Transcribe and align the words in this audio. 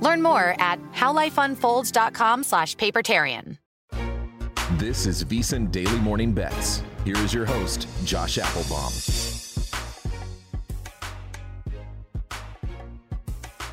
Learn 0.00 0.22
more 0.22 0.54
at 0.58 0.80
howlifeunfolds.com 0.92 2.44
slash 2.44 2.76
papertarian. 2.76 3.58
This 4.78 5.06
is 5.06 5.24
VSiN 5.24 5.70
Daily 5.70 5.98
Morning 6.00 6.32
Bets. 6.32 6.82
Here 7.04 7.16
is 7.18 7.32
your 7.32 7.46
host, 7.46 7.86
Josh 8.04 8.36
Applebaum. 8.36 8.92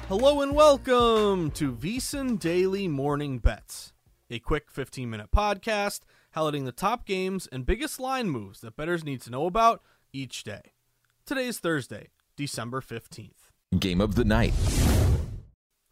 Hello 0.07 0.41
and 0.41 0.53
welcome 0.53 1.49
to 1.51 1.73
VSiN 1.73 2.37
Daily 2.39 2.87
Morning 2.87 3.39
Bets, 3.39 3.93
a 4.29 4.37
quick 4.39 4.69
15 4.69 5.09
minute 5.09 5.31
podcast 5.35 6.01
highlighting 6.35 6.65
the 6.65 6.71
top 6.71 7.05
games 7.05 7.47
and 7.51 7.65
biggest 7.65 7.99
line 7.99 8.29
moves 8.29 8.61
that 8.61 8.75
bettors 8.75 9.03
need 9.03 9.21
to 9.21 9.31
know 9.31 9.45
about 9.45 9.81
each 10.11 10.43
day. 10.43 10.73
Today 11.25 11.47
is 11.47 11.59
Thursday, 11.59 12.09
December 12.35 12.81
15th. 12.81 13.49
Game 13.79 14.01
of 14.01 14.15
the 14.15 14.25
night. 14.25 14.53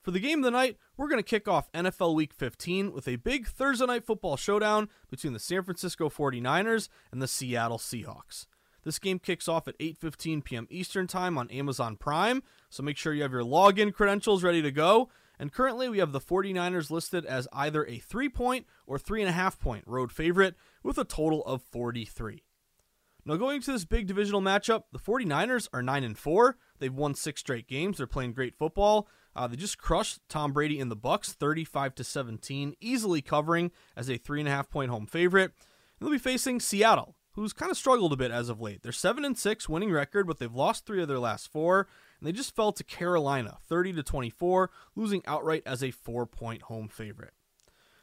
For 0.01 0.09
the 0.09 0.19
game 0.19 0.39
of 0.39 0.45
the 0.45 0.51
night, 0.51 0.77
we're 0.97 1.07
going 1.07 1.19
to 1.19 1.23
kick 1.23 1.47
off 1.47 1.71
NFL 1.73 2.15
Week 2.15 2.33
15 2.33 2.91
with 2.91 3.07
a 3.07 3.17
big 3.17 3.45
Thursday 3.45 3.85
night 3.85 4.03
football 4.03 4.35
showdown 4.35 4.89
between 5.11 5.33
the 5.33 5.39
San 5.39 5.61
Francisco 5.61 6.09
49ers 6.09 6.89
and 7.11 7.21
the 7.21 7.27
Seattle 7.27 7.77
Seahawks. 7.77 8.47
This 8.83 8.97
game 8.97 9.19
kicks 9.19 9.47
off 9.47 9.67
at 9.67 9.77
8:15 9.77 10.43
p.m. 10.43 10.67
Eastern 10.71 11.05
Time 11.05 11.37
on 11.37 11.51
Amazon 11.51 11.97
Prime, 11.97 12.41
so 12.67 12.81
make 12.81 12.97
sure 12.97 13.13
you 13.13 13.21
have 13.21 13.31
your 13.31 13.43
login 13.43 13.93
credentials 13.93 14.43
ready 14.43 14.63
to 14.63 14.71
go. 14.71 15.09
And 15.37 15.53
currently, 15.53 15.87
we 15.87 15.99
have 15.99 16.13
the 16.13 16.19
49ers 16.19 16.89
listed 16.89 17.23
as 17.23 17.47
either 17.53 17.85
a 17.85 17.99
three-point 17.99 18.65
or 18.87 18.97
three-and-a-half 18.97 19.59
point 19.59 19.83
road 19.85 20.11
favorite 20.11 20.55
with 20.81 20.97
a 20.97 21.03
total 21.03 21.43
of 21.45 21.61
43. 21.61 22.43
Now, 23.23 23.35
going 23.35 23.61
to 23.61 23.71
this 23.71 23.85
big 23.85 24.07
divisional 24.07 24.41
matchup, 24.41 24.85
the 24.91 24.99
49ers 24.99 25.67
are 25.71 25.83
9 25.83 26.03
and 26.03 26.17
4. 26.17 26.57
They've 26.79 26.93
won 26.93 27.13
six 27.13 27.41
straight 27.41 27.67
games. 27.67 27.97
They're 27.97 28.07
playing 28.07 28.33
great 28.33 28.55
football. 28.55 29.07
Uh, 29.35 29.47
they 29.47 29.55
just 29.55 29.77
crushed 29.77 30.19
Tom 30.27 30.51
Brady 30.51 30.79
in 30.79 30.89
the 30.89 30.95
Bucks, 30.95 31.33
35 31.33 31.95
to 31.95 32.03
17, 32.03 32.75
easily 32.81 33.21
covering 33.21 33.71
as 33.95 34.09
a 34.09 34.17
three 34.17 34.39
and 34.39 34.47
a 34.47 34.51
half 34.51 34.69
point 34.69 34.91
home 34.91 35.05
favorite. 35.05 35.51
And 35.99 36.07
they'll 36.07 36.11
be 36.11 36.17
facing 36.17 36.59
Seattle, 36.59 37.15
who's 37.33 37.53
kind 37.53 37.71
of 37.71 37.77
struggled 37.77 38.13
a 38.13 38.17
bit 38.17 38.31
as 38.31 38.49
of 38.49 38.59
late. 38.59 38.83
They're 38.83 38.91
seven 38.91 39.23
and 39.23 39.37
six 39.37 39.69
winning 39.69 39.91
record, 39.91 40.27
but 40.27 40.39
they've 40.39 40.53
lost 40.53 40.85
three 40.85 41.01
of 41.01 41.07
their 41.07 41.19
last 41.19 41.51
four, 41.51 41.87
and 42.19 42.27
they 42.27 42.33
just 42.33 42.55
fell 42.55 42.71
to 42.73 42.83
Carolina, 42.83 43.57
30 43.67 43.93
to 43.93 44.03
24, 44.03 44.69
losing 44.95 45.23
outright 45.25 45.63
as 45.65 45.83
a 45.83 45.91
four 45.91 46.25
point 46.25 46.63
home 46.63 46.87
favorite. 46.87 47.33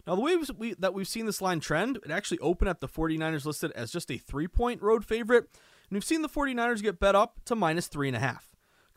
Now, 0.06 0.14
the 0.14 0.22
way 0.22 0.36
we, 0.56 0.72
that 0.78 0.94
we've 0.94 1.06
seen 1.06 1.26
this 1.26 1.42
line 1.42 1.60
trend, 1.60 1.98
it 2.02 2.10
actually 2.10 2.38
opened 2.38 2.70
at 2.70 2.80
the 2.80 2.88
49ers 2.88 3.44
listed 3.44 3.72
as 3.72 3.92
just 3.92 4.10
a 4.10 4.16
three 4.16 4.48
point 4.48 4.80
road 4.80 5.04
favorite. 5.04 5.44
And 5.90 5.96
we've 5.96 6.04
seen 6.04 6.22
the 6.22 6.30
49ers 6.30 6.82
get 6.82 6.98
bet 6.98 7.14
up 7.14 7.40
to 7.44 7.54
minus 7.54 7.88
three 7.88 8.08
and 8.08 8.16
a 8.16 8.20
half. 8.20 8.48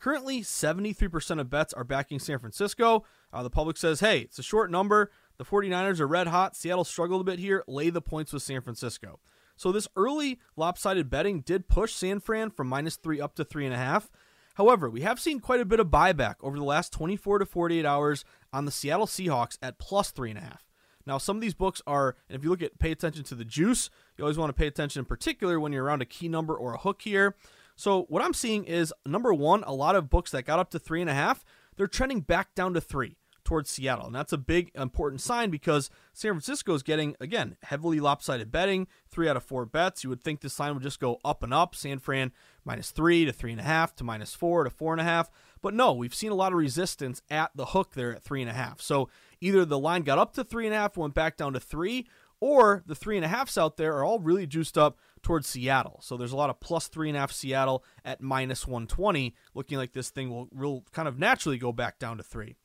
Currently, 0.02 0.40
73% 0.40 1.38
of 1.38 1.48
bets 1.48 1.72
are 1.72 1.84
backing 1.84 2.18
San 2.18 2.40
Francisco. 2.40 3.04
Uh, 3.32 3.44
the 3.44 3.50
public 3.50 3.76
says, 3.76 4.00
hey, 4.00 4.22
it's 4.22 4.38
a 4.40 4.42
short 4.42 4.68
number. 4.68 5.12
The 5.38 5.44
49ers 5.44 6.00
are 6.00 6.08
red 6.08 6.26
hot. 6.26 6.56
Seattle 6.56 6.82
struggled 6.82 7.20
a 7.20 7.24
bit 7.24 7.38
here. 7.38 7.62
Lay 7.68 7.88
the 7.88 8.02
points 8.02 8.32
with 8.32 8.42
San 8.42 8.62
Francisco. 8.62 9.20
So 9.56 9.70
this 9.70 9.86
early 9.94 10.40
lopsided 10.56 11.08
betting 11.08 11.42
did 11.42 11.68
push 11.68 11.92
San 11.92 12.18
Fran 12.18 12.50
from 12.50 12.66
minus 12.66 12.96
three 12.96 13.20
up 13.20 13.36
to 13.36 13.44
three 13.44 13.64
and 13.64 13.72
a 13.72 13.78
half. 13.78 14.10
However, 14.56 14.90
we 14.90 15.02
have 15.02 15.20
seen 15.20 15.38
quite 15.38 15.60
a 15.60 15.64
bit 15.64 15.78
of 15.78 15.86
buyback 15.86 16.34
over 16.42 16.56
the 16.56 16.64
last 16.64 16.92
24 16.92 17.38
to 17.38 17.46
48 17.46 17.86
hours 17.86 18.24
on 18.52 18.64
the 18.64 18.72
Seattle 18.72 19.06
Seahawks 19.06 19.56
at 19.62 19.78
plus 19.78 20.10
three 20.10 20.30
and 20.30 20.38
a 20.38 20.42
half. 20.42 20.66
Now, 21.06 21.18
some 21.18 21.36
of 21.36 21.42
these 21.42 21.54
books 21.54 21.80
are, 21.86 22.16
and 22.28 22.36
if 22.36 22.42
you 22.42 22.50
look 22.50 22.62
at 22.62 22.80
pay 22.80 22.90
attention 22.90 23.22
to 23.24 23.36
the 23.36 23.44
juice, 23.44 23.88
you 24.16 24.24
always 24.24 24.38
want 24.38 24.50
to 24.50 24.60
pay 24.60 24.66
attention 24.66 24.98
in 24.98 25.06
particular 25.06 25.60
when 25.60 25.72
you're 25.72 25.84
around 25.84 26.02
a 26.02 26.06
key 26.06 26.28
number 26.28 26.56
or 26.56 26.74
a 26.74 26.78
hook 26.78 27.02
here. 27.02 27.36
So 27.82 28.04
what 28.04 28.22
I'm 28.22 28.32
seeing 28.32 28.62
is 28.62 28.94
number 29.04 29.34
one, 29.34 29.64
a 29.64 29.74
lot 29.74 29.96
of 29.96 30.08
books 30.08 30.30
that 30.30 30.44
got 30.44 30.60
up 30.60 30.70
to 30.70 30.78
three 30.78 31.00
and 31.00 31.10
a 31.10 31.14
half, 31.14 31.44
they're 31.74 31.88
trending 31.88 32.20
back 32.20 32.54
down 32.54 32.74
to 32.74 32.80
three 32.80 33.16
towards 33.42 33.70
Seattle. 33.70 34.06
And 34.06 34.14
that's 34.14 34.32
a 34.32 34.38
big 34.38 34.70
important 34.76 35.20
sign 35.20 35.50
because 35.50 35.90
San 36.12 36.30
Francisco 36.30 36.74
is 36.74 36.84
getting, 36.84 37.16
again, 37.18 37.56
heavily 37.64 37.98
lopsided 37.98 38.52
betting, 38.52 38.86
three 39.08 39.28
out 39.28 39.36
of 39.36 39.42
four 39.42 39.66
bets. 39.66 40.04
You 40.04 40.10
would 40.10 40.22
think 40.22 40.42
this 40.42 40.60
line 40.60 40.74
would 40.74 40.84
just 40.84 41.00
go 41.00 41.18
up 41.24 41.42
and 41.42 41.52
up. 41.52 41.74
San 41.74 41.98
Fran 41.98 42.30
minus 42.64 42.92
three 42.92 43.24
to 43.24 43.32
three 43.32 43.50
and 43.50 43.60
a 43.60 43.64
half 43.64 43.96
to 43.96 44.04
minus 44.04 44.32
four 44.32 44.62
to 44.62 44.70
four 44.70 44.92
and 44.92 45.00
a 45.00 45.04
half. 45.04 45.28
But 45.60 45.74
no, 45.74 45.92
we've 45.92 46.14
seen 46.14 46.30
a 46.30 46.36
lot 46.36 46.52
of 46.52 46.58
resistance 46.58 47.20
at 47.30 47.50
the 47.56 47.66
hook 47.66 47.94
there 47.94 48.14
at 48.14 48.22
three 48.22 48.42
and 48.42 48.50
a 48.50 48.54
half. 48.54 48.80
So 48.80 49.08
either 49.40 49.64
the 49.64 49.76
line 49.76 50.02
got 50.02 50.18
up 50.18 50.34
to 50.34 50.44
three 50.44 50.66
and 50.66 50.74
a 50.74 50.78
half, 50.78 50.96
went 50.96 51.14
back 51.14 51.36
down 51.36 51.54
to 51.54 51.60
three, 51.60 52.06
or 52.42 52.82
the 52.86 52.96
three 52.96 53.14
and 53.14 53.24
a 53.24 53.28
halfs 53.28 53.56
out 53.56 53.76
there 53.76 53.96
are 53.96 54.04
all 54.04 54.18
really 54.18 54.48
juiced 54.48 54.76
up 54.76 54.98
towards 55.22 55.46
Seattle. 55.46 56.00
So 56.02 56.16
there's 56.16 56.32
a 56.32 56.36
lot 56.36 56.50
of 56.50 56.58
plus 56.58 56.88
three 56.88 57.08
and 57.08 57.16
a 57.16 57.20
half 57.20 57.30
Seattle 57.30 57.84
at 58.04 58.20
minus 58.20 58.66
120, 58.66 59.32
looking 59.54 59.78
like 59.78 59.92
this 59.92 60.10
thing 60.10 60.28
will 60.28 60.48
real 60.50 60.84
kind 60.92 61.06
of 61.06 61.20
naturally 61.20 61.56
go 61.56 61.70
back 61.70 62.00
down 62.00 62.16
to 62.16 62.24
three. 62.24 62.56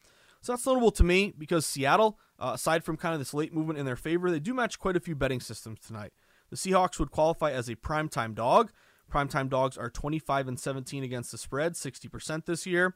So 0.41 0.51
that's 0.51 0.65
notable 0.65 0.89
to 0.89 1.03
me 1.03 1.31
because 1.37 1.63
Seattle, 1.63 2.17
uh, 2.39 2.53
aside 2.55 2.83
from 2.83 2.97
kind 2.97 3.13
of 3.13 3.19
this 3.19 3.35
late 3.35 3.53
movement 3.53 3.77
in 3.77 3.85
their 3.85 3.95
favor, 3.95 4.31
they 4.31 4.39
do 4.39 4.55
match 4.55 4.79
quite 4.79 4.97
a 4.97 4.99
few 4.99 5.15
betting 5.15 5.41
systems 5.41 5.77
tonight. 5.85 6.11
The 6.49 6.55
Seahawks 6.55 6.97
would 6.97 7.11
qualify 7.11 7.51
as 7.51 7.69
a 7.69 7.75
primetime 7.75 8.33
dog. 8.33 8.71
Primetime 9.13 9.47
dogs 9.47 9.77
are 9.77 9.91
25 9.91 10.47
and 10.47 10.59
17 10.59 11.03
against 11.03 11.31
the 11.31 11.37
spread, 11.37 11.73
60% 11.73 12.45
this 12.45 12.65
year. 12.65 12.95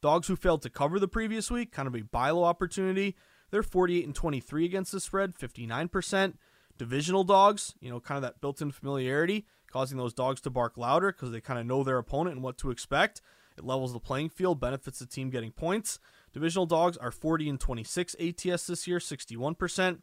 Dogs 0.00 0.28
who 0.28 0.36
failed 0.36 0.62
to 0.62 0.70
cover 0.70 0.98
the 0.98 1.08
previous 1.08 1.50
week, 1.50 1.72
kind 1.72 1.86
of 1.86 1.94
a 1.94 2.00
buy 2.00 2.30
low 2.30 2.44
opportunity, 2.44 3.16
they're 3.52 3.62
48 3.62 4.06
and 4.06 4.14
23 4.14 4.64
against 4.64 4.90
the 4.90 5.00
spread, 5.00 5.36
59%. 5.36 6.34
Divisional 6.78 7.22
dogs, 7.22 7.74
you 7.80 7.90
know, 7.90 8.00
kind 8.00 8.16
of 8.16 8.22
that 8.22 8.40
built 8.40 8.62
in 8.62 8.72
familiarity, 8.72 9.46
causing 9.70 9.98
those 9.98 10.14
dogs 10.14 10.40
to 10.40 10.50
bark 10.50 10.76
louder 10.78 11.12
because 11.12 11.30
they 11.30 11.40
kind 11.40 11.60
of 11.60 11.66
know 11.66 11.84
their 11.84 11.98
opponent 11.98 12.36
and 12.36 12.42
what 12.42 12.56
to 12.58 12.70
expect. 12.70 13.20
It 13.58 13.64
levels 13.64 13.92
the 13.92 14.00
playing 14.00 14.30
field, 14.30 14.58
benefits 14.58 14.98
the 14.98 15.06
team 15.06 15.28
getting 15.28 15.52
points. 15.52 15.98
Divisional 16.32 16.64
dogs 16.64 16.96
are 16.96 17.10
40 17.10 17.50
and 17.50 17.60
26 17.60 18.16
ATS 18.18 18.66
this 18.66 18.86
year, 18.88 18.98
61%. 18.98 19.98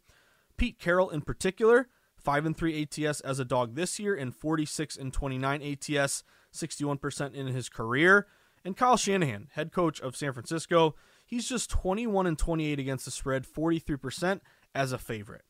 Pete 0.56 0.78
Carroll 0.78 1.10
in 1.10 1.22
particular, 1.22 1.88
5 2.16 2.46
and 2.46 2.56
3 2.56 2.82
ATS 2.82 3.20
as 3.20 3.40
a 3.40 3.44
dog 3.44 3.74
this 3.74 3.98
year 3.98 4.14
and 4.14 4.32
46 4.34 4.96
and 4.96 5.12
29 5.12 5.60
ATS, 5.60 6.22
61% 6.54 7.34
in 7.34 7.48
his 7.48 7.68
career. 7.68 8.28
And 8.64 8.76
Kyle 8.76 8.96
Shanahan, 8.96 9.48
head 9.52 9.72
coach 9.72 10.00
of 10.00 10.16
San 10.16 10.32
Francisco, 10.32 10.94
he's 11.30 11.48
just 11.48 11.70
21 11.70 12.26
and 12.26 12.36
28 12.36 12.78
against 12.78 13.04
the 13.04 13.10
spread, 13.10 13.46
43% 13.46 14.40
as 14.74 14.92
a 14.92 14.98
favorite. 14.98 15.44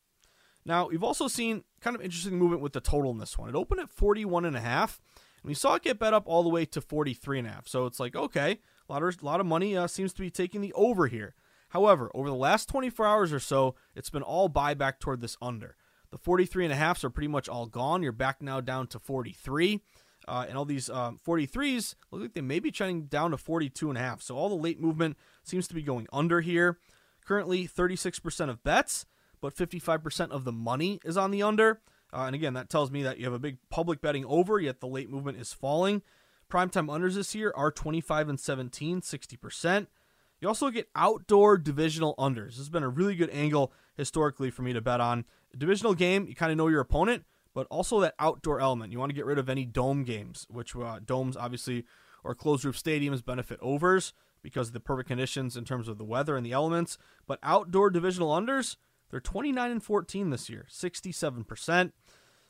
Now, 0.64 0.88
we've 0.88 1.02
also 1.02 1.26
seen 1.26 1.64
kind 1.80 1.96
of 1.96 2.02
interesting 2.02 2.38
movement 2.38 2.60
with 2.60 2.74
the 2.74 2.80
total 2.80 3.10
in 3.10 3.18
this 3.18 3.38
one. 3.38 3.48
It 3.48 3.54
opened 3.54 3.80
at 3.80 3.88
41 3.88 4.44
and 4.44 4.54
a 4.56 4.60
half, 4.60 5.00
and 5.42 5.48
we 5.48 5.54
saw 5.54 5.74
it 5.74 5.82
get 5.82 5.98
bet 5.98 6.12
up 6.12 6.24
all 6.26 6.42
the 6.42 6.50
way 6.50 6.66
to 6.66 6.82
43 6.82 7.38
and 7.38 7.48
a 7.48 7.50
half. 7.50 7.66
So 7.66 7.86
it's 7.86 7.98
like, 7.98 8.14
okay, 8.14 8.58
a 8.88 8.92
lot 8.92 9.02
of, 9.02 9.22
a 9.22 9.24
lot 9.24 9.40
of 9.40 9.46
money 9.46 9.74
uh, 9.74 9.86
seems 9.86 10.12
to 10.12 10.20
be 10.20 10.30
taking 10.30 10.60
the 10.60 10.72
over 10.74 11.06
here. 11.06 11.34
However, 11.70 12.10
over 12.14 12.28
the 12.28 12.34
last 12.34 12.68
24 12.68 13.06
hours 13.06 13.32
or 13.32 13.40
so, 13.40 13.74
it's 13.94 14.10
been 14.10 14.22
all 14.22 14.50
buyback 14.50 14.98
toward 14.98 15.22
this 15.22 15.38
under. 15.40 15.76
The 16.10 16.18
43 16.18 16.66
and 16.66 16.72
a 16.72 16.76
halfs 16.76 17.04
are 17.04 17.10
pretty 17.10 17.28
much 17.28 17.48
all 17.48 17.66
gone. 17.66 18.02
You're 18.02 18.12
back 18.12 18.42
now 18.42 18.60
down 18.60 18.88
to 18.88 18.98
43. 18.98 19.80
Uh, 20.28 20.44
and 20.48 20.56
all 20.56 20.64
these 20.64 20.90
um, 20.90 21.18
43s 21.26 21.94
look 22.10 22.22
like 22.22 22.34
they 22.34 22.40
may 22.40 22.60
be 22.60 22.70
trending 22.70 23.04
down 23.04 23.30
to 23.30 23.36
42 23.36 23.88
and 23.88 23.98
a 23.98 24.00
half. 24.00 24.22
So 24.22 24.36
all 24.36 24.48
the 24.48 24.54
late 24.54 24.80
movement 24.80 25.16
seems 25.42 25.66
to 25.68 25.74
be 25.74 25.82
going 25.82 26.06
under 26.12 26.40
here. 26.40 26.78
Currently, 27.26 27.66
36% 27.66 28.50
of 28.50 28.62
bets, 28.62 29.06
but 29.40 29.54
55% 29.54 30.30
of 30.30 30.44
the 30.44 30.52
money 30.52 31.00
is 31.04 31.16
on 31.16 31.30
the 31.30 31.42
under. 31.42 31.80
Uh, 32.12 32.22
and 32.22 32.34
again, 32.34 32.54
that 32.54 32.68
tells 32.68 32.90
me 32.90 33.02
that 33.02 33.18
you 33.18 33.24
have 33.24 33.34
a 33.34 33.38
big 33.38 33.58
public 33.70 34.00
betting 34.00 34.24
over, 34.24 34.58
yet 34.58 34.80
the 34.80 34.86
late 34.86 35.10
movement 35.10 35.38
is 35.38 35.52
falling. 35.52 36.02
Primetime 36.50 36.86
unders 36.86 37.14
this 37.14 37.34
year 37.34 37.52
are 37.54 37.70
25 37.70 38.28
and 38.28 38.40
17, 38.40 39.00
60%. 39.00 39.86
You 40.40 40.48
also 40.48 40.70
get 40.70 40.88
outdoor 40.96 41.58
divisional 41.58 42.14
unders. 42.18 42.48
This 42.48 42.58
has 42.58 42.68
been 42.70 42.82
a 42.82 42.88
really 42.88 43.14
good 43.14 43.30
angle 43.30 43.72
historically 43.96 44.50
for 44.50 44.62
me 44.62 44.72
to 44.72 44.80
bet 44.80 45.00
on. 45.00 45.24
A 45.54 45.56
divisional 45.56 45.94
game, 45.94 46.26
you 46.26 46.34
kind 46.34 46.50
of 46.50 46.58
know 46.58 46.68
your 46.68 46.80
opponent, 46.80 47.24
but 47.54 47.66
also 47.70 48.00
that 48.00 48.14
outdoor 48.18 48.60
element. 48.60 48.92
You 48.92 48.98
want 48.98 49.10
to 49.10 49.16
get 49.16 49.26
rid 49.26 49.38
of 49.38 49.48
any 49.48 49.64
dome 49.64 50.04
games, 50.04 50.46
which 50.50 50.74
uh, 50.76 51.00
domes 51.04 51.36
obviously 51.36 51.84
or 52.22 52.34
closed 52.34 52.64
roof 52.64 52.80
stadiums 52.80 53.24
benefit 53.24 53.58
overs 53.62 54.12
because 54.42 54.68
of 54.68 54.74
the 54.74 54.80
perfect 54.80 55.08
conditions 55.08 55.56
in 55.56 55.64
terms 55.64 55.88
of 55.88 55.98
the 55.98 56.04
weather 56.04 56.36
and 56.36 56.44
the 56.44 56.52
elements. 56.52 56.98
But 57.26 57.38
outdoor 57.42 57.90
divisional 57.90 58.30
unders, 58.30 58.76
they're 59.10 59.20
29 59.20 59.70
and 59.70 59.82
14 59.82 60.30
this 60.30 60.48
year, 60.48 60.66
67%. 60.70 61.92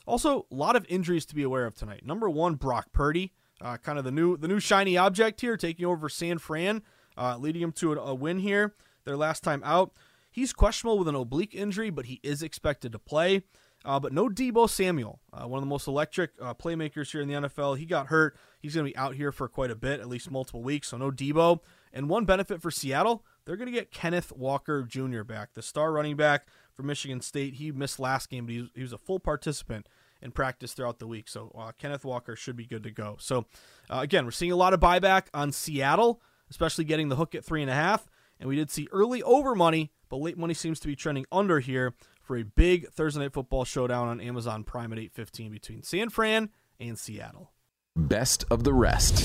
Also, 0.06 0.47
a 0.50 0.55
lot 0.55 0.76
of 0.76 0.87
injuries 0.88 1.26
to 1.26 1.35
be 1.35 1.43
aware 1.43 1.67
of 1.67 1.75
tonight. 1.75 2.05
Number 2.05 2.29
one, 2.29 2.55
Brock 2.55 2.88
Purdy, 2.93 3.32
uh, 3.61 3.76
kind 3.76 3.99
of 3.99 4.05
the 4.05 4.11
new 4.11 4.37
the 4.37 4.49
new 4.49 4.58
shiny 4.58 4.97
object 4.97 5.41
here, 5.41 5.56
taking 5.56 5.85
over 5.85 6.08
San 6.08 6.38
Fran, 6.38 6.82
uh, 7.17 7.37
leading 7.37 7.62
him 7.62 7.73
to 7.73 7.93
a, 7.93 7.97
a 7.97 8.14
win 8.14 8.38
here. 8.38 8.75
Their 9.05 9.17
last 9.17 9.44
time 9.44 9.62
out, 9.64 9.93
he's 10.31 10.52
questionable 10.52 10.99
with 10.99 11.08
an 11.08 11.14
oblique 11.14 11.55
injury, 11.55 11.91
but 11.91 12.06
he 12.06 12.19
is 12.23 12.43
expected 12.43 12.93
to 12.93 12.99
play. 12.99 13.43
Uh, 13.85 13.99
but 13.99 14.12
no 14.12 14.29
Deebo 14.29 14.69
Samuel, 14.69 15.21
uh, 15.32 15.49
one 15.49 15.59
of 15.59 15.62
the 15.62 15.69
most 15.69 15.87
electric 15.87 16.32
uh, 16.41 16.53
playmakers 16.53 17.11
here 17.12 17.23
in 17.23 17.29
the 17.29 17.49
NFL. 17.49 17.79
He 17.79 17.87
got 17.87 18.09
hurt. 18.09 18.37
He's 18.61 18.75
going 18.75 18.87
to 18.87 18.93
be 18.93 18.97
out 18.97 19.15
here 19.15 19.32
for 19.32 19.49
quite 19.49 19.71
a 19.71 19.77
bit, 19.77 20.00
at 20.00 20.09
least 20.09 20.31
multiple 20.31 20.62
weeks. 20.62 20.88
So 20.88 20.99
no 20.99 21.11
Deebo. 21.11 21.61
And 21.93 22.09
one 22.09 22.25
benefit 22.25 22.61
for 22.61 22.71
Seattle, 22.71 23.25
they're 23.44 23.56
going 23.56 23.73
to 23.73 23.73
get 23.73 23.91
Kenneth 23.91 24.32
Walker 24.32 24.82
Jr. 24.82 25.23
back, 25.23 25.55
the 25.55 25.62
star 25.62 25.93
running 25.93 26.17
back 26.17 26.47
for 26.75 26.82
Michigan 26.82 27.21
State. 27.21 27.55
He 27.55 27.73
missed 27.73 27.99
last 27.99 28.29
game, 28.29 28.47
but 28.47 28.53
he 28.53 28.61
was, 28.61 28.71
he 28.75 28.82
was 28.82 28.93
a 28.93 28.99
full 28.99 29.19
participant 29.19 29.87
in 30.23 30.31
practice 30.31 30.75
throughout 30.75 30.99
the 30.99 31.06
week. 31.06 31.29
So 31.29 31.50
uh, 31.59 31.73
Kenneth 31.79 32.05
Walker 32.05 32.37
should 32.37 32.56
be 32.56 32.67
good 32.67 32.83
to 32.83 32.91
go. 32.91 33.17
So 33.19 33.47
uh, 33.88 34.00
again, 34.00 34.25
we're 34.26 34.31
seeing 34.31 34.53
a 34.53 34.56
lot 34.56 34.75
of 34.75 34.81
buyback 34.81 35.26
on 35.33 35.53
Seattle, 35.53 36.21
especially 36.50 36.85
getting 36.85 37.09
the 37.09 37.17
hook 37.17 37.35
at 37.35 37.44
three 37.44 37.62
and 37.62 37.71
a 37.71 37.75
half. 37.75 38.06
And 38.38 38.49
we 38.49 38.56
did 38.56 38.71
see 38.71 38.88
early 38.93 39.23
over 39.23 39.55
money, 39.55 39.91
but 40.09 40.17
late 40.17 40.38
money 40.38 40.55
seems 40.55 40.81
to 40.81 40.87
be 40.87 40.97
trending 40.97 41.26
under 41.33 41.61
here 41.61 41.94
for 42.31 42.37
a 42.37 42.44
big 42.44 42.88
Thursday 42.93 43.23
night 43.23 43.32
football 43.32 43.65
showdown 43.65 44.06
on 44.06 44.21
Amazon 44.21 44.62
Prime 44.62 44.93
at 44.93 45.00
8:15 45.00 45.50
between 45.50 45.82
San 45.82 46.11
Fran 46.11 46.50
and 46.79 46.97
Seattle. 46.97 47.50
Best 47.97 48.44
of 48.53 48.62
the 48.62 48.73
rest. 48.73 49.21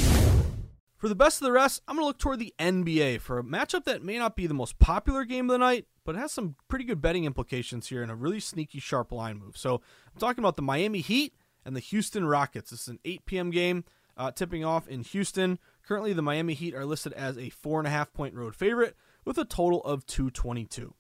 For 0.98 1.08
the 1.08 1.14
best 1.14 1.40
of 1.40 1.46
the 1.46 1.52
rest, 1.52 1.84
I'm 1.88 1.98
going 1.98 2.02
to 2.02 2.08
look 2.08 2.18
toward 2.18 2.40
the 2.40 2.56
NBA 2.58 3.22
for 3.22 3.38
a 3.38 3.44
matchup 3.44 3.84
that 3.84 4.02
may 4.02 4.18
not 4.18 4.36
be 4.36 4.48
the 4.48 4.56
most 4.56 4.80
popular 4.80 5.24
game 5.24 5.48
of 5.48 5.54
the 5.54 5.60
night, 5.60 5.86
but 6.04 6.16
it 6.16 6.18
has 6.18 6.32
some 6.32 6.56
pretty 6.68 6.84
good 6.84 7.00
betting 7.00 7.26
implications 7.26 7.90
here 7.90 8.02
and 8.02 8.12
a 8.12 8.16
really 8.16 8.40
sneaky 8.40 8.80
sharp 8.80 9.12
line 9.12 9.38
move. 9.38 9.56
So 9.56 9.76
I'm 10.12 10.20
talking 10.20 10.44
about 10.44 10.56
the 10.56 10.64
Miami 10.64 11.02
Heat 11.02 11.36
and 11.64 11.76
the 11.76 11.82
Houston 11.82 12.26
Rockets. 12.26 12.72
This 12.72 12.82
is 12.82 12.88
an 12.88 13.00
8 13.06 13.28
p.m. 13.28 13.52
game 13.52 13.84
uh, 14.18 14.32
tipping 14.32 14.66
off 14.66 14.88
in 14.88 15.04
Houston. 15.04 15.60
Currently, 15.88 16.14
the 16.14 16.24
Miami 16.24 16.56
Heat 16.56 16.74
are 16.74 16.88
listed 16.88 17.14
as 17.14 17.38
a 17.38 17.52
four 17.52 17.80
and 17.80 17.88
a 17.88 17.92
half 17.92 18.14
point 18.14 18.34
road 18.34 18.56
favorite 18.56 18.96
with 19.26 19.38
a 19.38 19.46
total 19.46 19.84
of 19.84 20.08
222. 20.08 20.96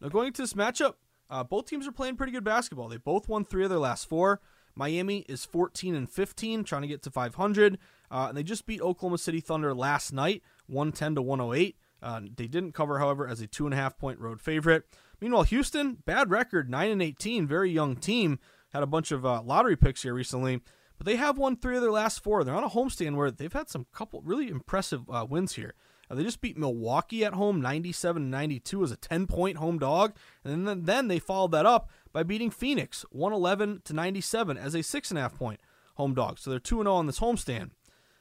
Now, 0.00 0.08
going 0.08 0.32
to 0.32 0.42
this 0.42 0.54
matchup, 0.54 0.94
uh, 1.30 1.44
both 1.44 1.66
teams 1.66 1.86
are 1.86 1.92
playing 1.92 2.16
pretty 2.16 2.32
good 2.32 2.44
basketball. 2.44 2.88
They 2.88 2.96
both 2.96 3.28
won 3.28 3.44
three 3.44 3.64
of 3.64 3.70
their 3.70 3.78
last 3.78 4.08
four. 4.08 4.40
Miami 4.74 5.18
is 5.28 5.44
14 5.44 5.94
and 5.94 6.10
15, 6.10 6.64
trying 6.64 6.82
to 6.82 6.88
get 6.88 7.02
to 7.02 7.10
500, 7.10 7.78
uh, 8.10 8.26
and 8.28 8.36
they 8.36 8.42
just 8.42 8.66
beat 8.66 8.80
Oklahoma 8.80 9.18
City 9.18 9.40
Thunder 9.40 9.72
last 9.72 10.12
night, 10.12 10.42
110 10.66 11.14
to 11.14 11.22
108. 11.22 11.76
Uh, 12.02 12.20
they 12.36 12.46
didn't 12.46 12.72
cover, 12.72 12.98
however, 12.98 13.26
as 13.26 13.40
a 13.40 13.46
two 13.46 13.66
and 13.66 13.72
a 13.72 13.76
half 13.76 13.96
point 13.96 14.18
road 14.18 14.40
favorite. 14.40 14.84
Meanwhile, 15.20 15.44
Houston, 15.44 15.98
bad 16.04 16.30
record, 16.30 16.68
9 16.68 16.90
and 16.90 17.02
18, 17.02 17.46
very 17.46 17.70
young 17.70 17.96
team. 17.96 18.38
Had 18.72 18.82
a 18.82 18.86
bunch 18.86 19.12
of 19.12 19.24
uh, 19.24 19.40
lottery 19.42 19.76
picks 19.76 20.02
here 20.02 20.12
recently, 20.12 20.60
but 20.98 21.06
they 21.06 21.16
have 21.16 21.38
won 21.38 21.56
three 21.56 21.76
of 21.76 21.82
their 21.82 21.92
last 21.92 22.22
four. 22.22 22.42
They're 22.42 22.54
on 22.56 22.64
a 22.64 22.68
homestand 22.68 23.14
where 23.14 23.30
they've 23.30 23.52
had 23.52 23.70
some 23.70 23.86
couple 23.92 24.20
really 24.22 24.48
impressive 24.48 25.08
uh, 25.08 25.24
wins 25.28 25.54
here. 25.54 25.74
Uh, 26.10 26.14
they 26.14 26.22
just 26.22 26.40
beat 26.40 26.58
Milwaukee 26.58 27.24
at 27.24 27.34
home 27.34 27.60
97 27.60 28.30
92 28.30 28.84
as 28.84 28.90
a 28.90 28.96
10 28.96 29.26
point 29.26 29.58
home 29.58 29.78
dog. 29.78 30.14
And 30.44 30.66
then, 30.66 30.84
then 30.84 31.08
they 31.08 31.18
followed 31.18 31.52
that 31.52 31.66
up 31.66 31.90
by 32.12 32.22
beating 32.22 32.50
Phoenix 32.50 33.04
111 33.10 33.82
to 33.84 33.92
97 33.92 34.56
as 34.56 34.74
a 34.74 34.78
6.5 34.78 35.34
point 35.34 35.60
home 35.96 36.14
dog. 36.14 36.38
So 36.38 36.50
they're 36.50 36.58
2 36.58 36.82
0 36.82 36.92
on 36.92 37.06
this 37.06 37.20
homestand. 37.20 37.70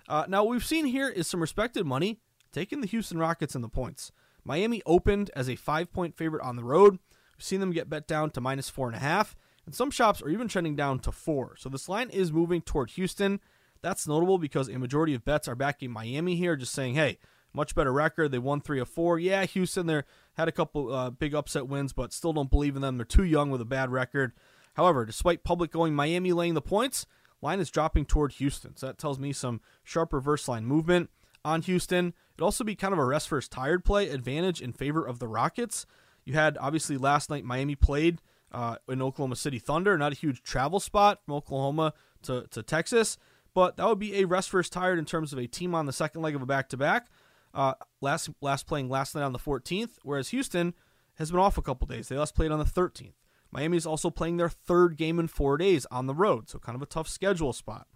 Uh, 0.07 0.25
now, 0.27 0.43
what 0.43 0.51
we've 0.51 0.65
seen 0.65 0.85
here 0.85 1.09
is 1.09 1.27
some 1.27 1.41
respected 1.41 1.85
money 1.85 2.19
taking 2.51 2.81
the 2.81 2.87
Houston 2.87 3.17
Rockets 3.17 3.55
in 3.55 3.61
the 3.61 3.69
points. 3.69 4.11
Miami 4.43 4.81
opened 4.85 5.31
as 5.35 5.49
a 5.49 5.55
five 5.55 5.91
point 5.91 6.15
favorite 6.15 6.43
on 6.43 6.55
the 6.55 6.63
road. 6.63 6.99
We've 7.37 7.43
seen 7.43 7.59
them 7.59 7.71
get 7.71 7.89
bet 7.89 8.07
down 8.07 8.31
to 8.31 8.41
minus 8.41 8.69
four 8.69 8.87
and 8.87 8.95
a 8.95 8.99
half, 8.99 9.35
and 9.65 9.73
some 9.73 9.91
shops 9.91 10.21
are 10.21 10.29
even 10.29 10.47
trending 10.47 10.75
down 10.75 10.99
to 10.99 11.11
four. 11.11 11.55
So 11.57 11.69
this 11.69 11.89
line 11.89 12.09
is 12.09 12.31
moving 12.31 12.61
toward 12.61 12.91
Houston. 12.91 13.39
That's 13.81 14.07
notable 14.07 14.37
because 14.37 14.69
a 14.69 14.79
majority 14.79 15.13
of 15.13 15.25
bets 15.25 15.47
are 15.47 15.55
backing 15.55 15.91
Miami 15.91 16.35
here, 16.35 16.55
just 16.55 16.73
saying, 16.73 16.95
hey, 16.95 17.17
much 17.53 17.75
better 17.75 17.93
record. 17.93 18.31
They 18.31 18.39
won 18.39 18.61
three 18.61 18.79
of 18.79 18.89
four. 18.89 19.19
Yeah, 19.19 19.45
Houston 19.45 19.87
there 19.87 20.05
had 20.35 20.47
a 20.47 20.51
couple 20.51 20.93
uh, 20.93 21.09
big 21.11 21.35
upset 21.35 21.67
wins, 21.67 21.93
but 21.93 22.13
still 22.13 22.33
don't 22.33 22.49
believe 22.49 22.75
in 22.75 22.81
them. 22.81 22.97
They're 22.97 23.05
too 23.05 23.23
young 23.23 23.49
with 23.49 23.61
a 23.61 23.65
bad 23.65 23.91
record. 23.91 24.33
However, 24.73 25.05
despite 25.05 25.43
public 25.43 25.71
going 25.71 25.93
Miami 25.93 26.33
laying 26.33 26.55
the 26.55 26.61
points, 26.61 27.05
line 27.41 27.59
is 27.59 27.69
dropping 27.69 28.05
toward 28.05 28.33
Houston. 28.33 28.75
So 28.75 28.87
that 28.87 28.97
tells 28.97 29.19
me 29.19 29.31
some 29.33 29.61
sharp 29.83 30.13
reverse 30.13 30.47
line 30.47 30.65
movement 30.65 31.09
on 31.45 31.61
Houston. 31.61 32.13
It'd 32.35 32.43
also 32.43 32.63
be 32.63 32.75
kind 32.75 32.93
of 32.93 32.99
a 32.99 33.05
rest 33.05 33.27
first 33.27 33.51
tired 33.51 33.85
play 33.85 34.09
advantage 34.09 34.61
in 34.61 34.73
favor 34.73 35.05
of 35.05 35.19
the 35.19 35.27
Rockets. 35.27 35.85
You 36.25 36.33
had 36.33 36.57
obviously 36.59 36.97
last 36.97 37.29
night 37.29 37.43
Miami 37.43 37.75
played 37.75 38.19
uh, 38.51 38.77
in 38.87 39.01
Oklahoma 39.01 39.35
City 39.35 39.59
Thunder, 39.59 39.97
not 39.97 40.13
a 40.13 40.15
huge 40.15 40.41
travel 40.41 40.79
spot 40.79 41.19
from 41.25 41.35
Oklahoma 41.35 41.93
to, 42.23 42.47
to 42.51 42.63
Texas, 42.63 43.17
but 43.53 43.77
that 43.77 43.87
would 43.87 43.99
be 43.99 44.19
a 44.19 44.25
rest 44.25 44.49
first 44.49 44.71
tired 44.71 44.97
in 44.97 45.05
terms 45.05 45.33
of 45.33 45.39
a 45.39 45.47
team 45.47 45.75
on 45.75 45.85
the 45.85 45.93
second 45.93 46.21
leg 46.21 46.35
of 46.35 46.41
a 46.41 46.45
back 46.45 46.69
to 46.69 46.77
back 46.77 47.07
uh, 47.53 47.73
last 48.01 48.29
last 48.41 48.67
playing 48.67 48.89
last 48.89 49.15
night 49.15 49.23
on 49.23 49.33
the 49.33 49.39
14th, 49.39 49.97
whereas 50.03 50.29
Houston 50.29 50.73
has 51.15 51.31
been 51.31 51.39
off 51.39 51.57
a 51.57 51.61
couple 51.61 51.87
days. 51.87 52.07
They 52.07 52.17
last 52.17 52.35
played 52.35 52.51
on 52.51 52.59
the 52.59 52.65
13th. 52.65 53.13
Miami 53.51 53.77
is 53.77 53.85
also 53.85 54.09
playing 54.09 54.37
their 54.37 54.49
third 54.49 54.97
game 54.97 55.19
in 55.19 55.27
four 55.27 55.57
days 55.57 55.85
on 55.91 56.07
the 56.07 56.15
road, 56.15 56.49
so 56.49 56.57
kind 56.57 56.75
of 56.75 56.81
a 56.81 56.87
tough 56.87 57.07
schedule 57.07 57.53
spot. 57.53 57.87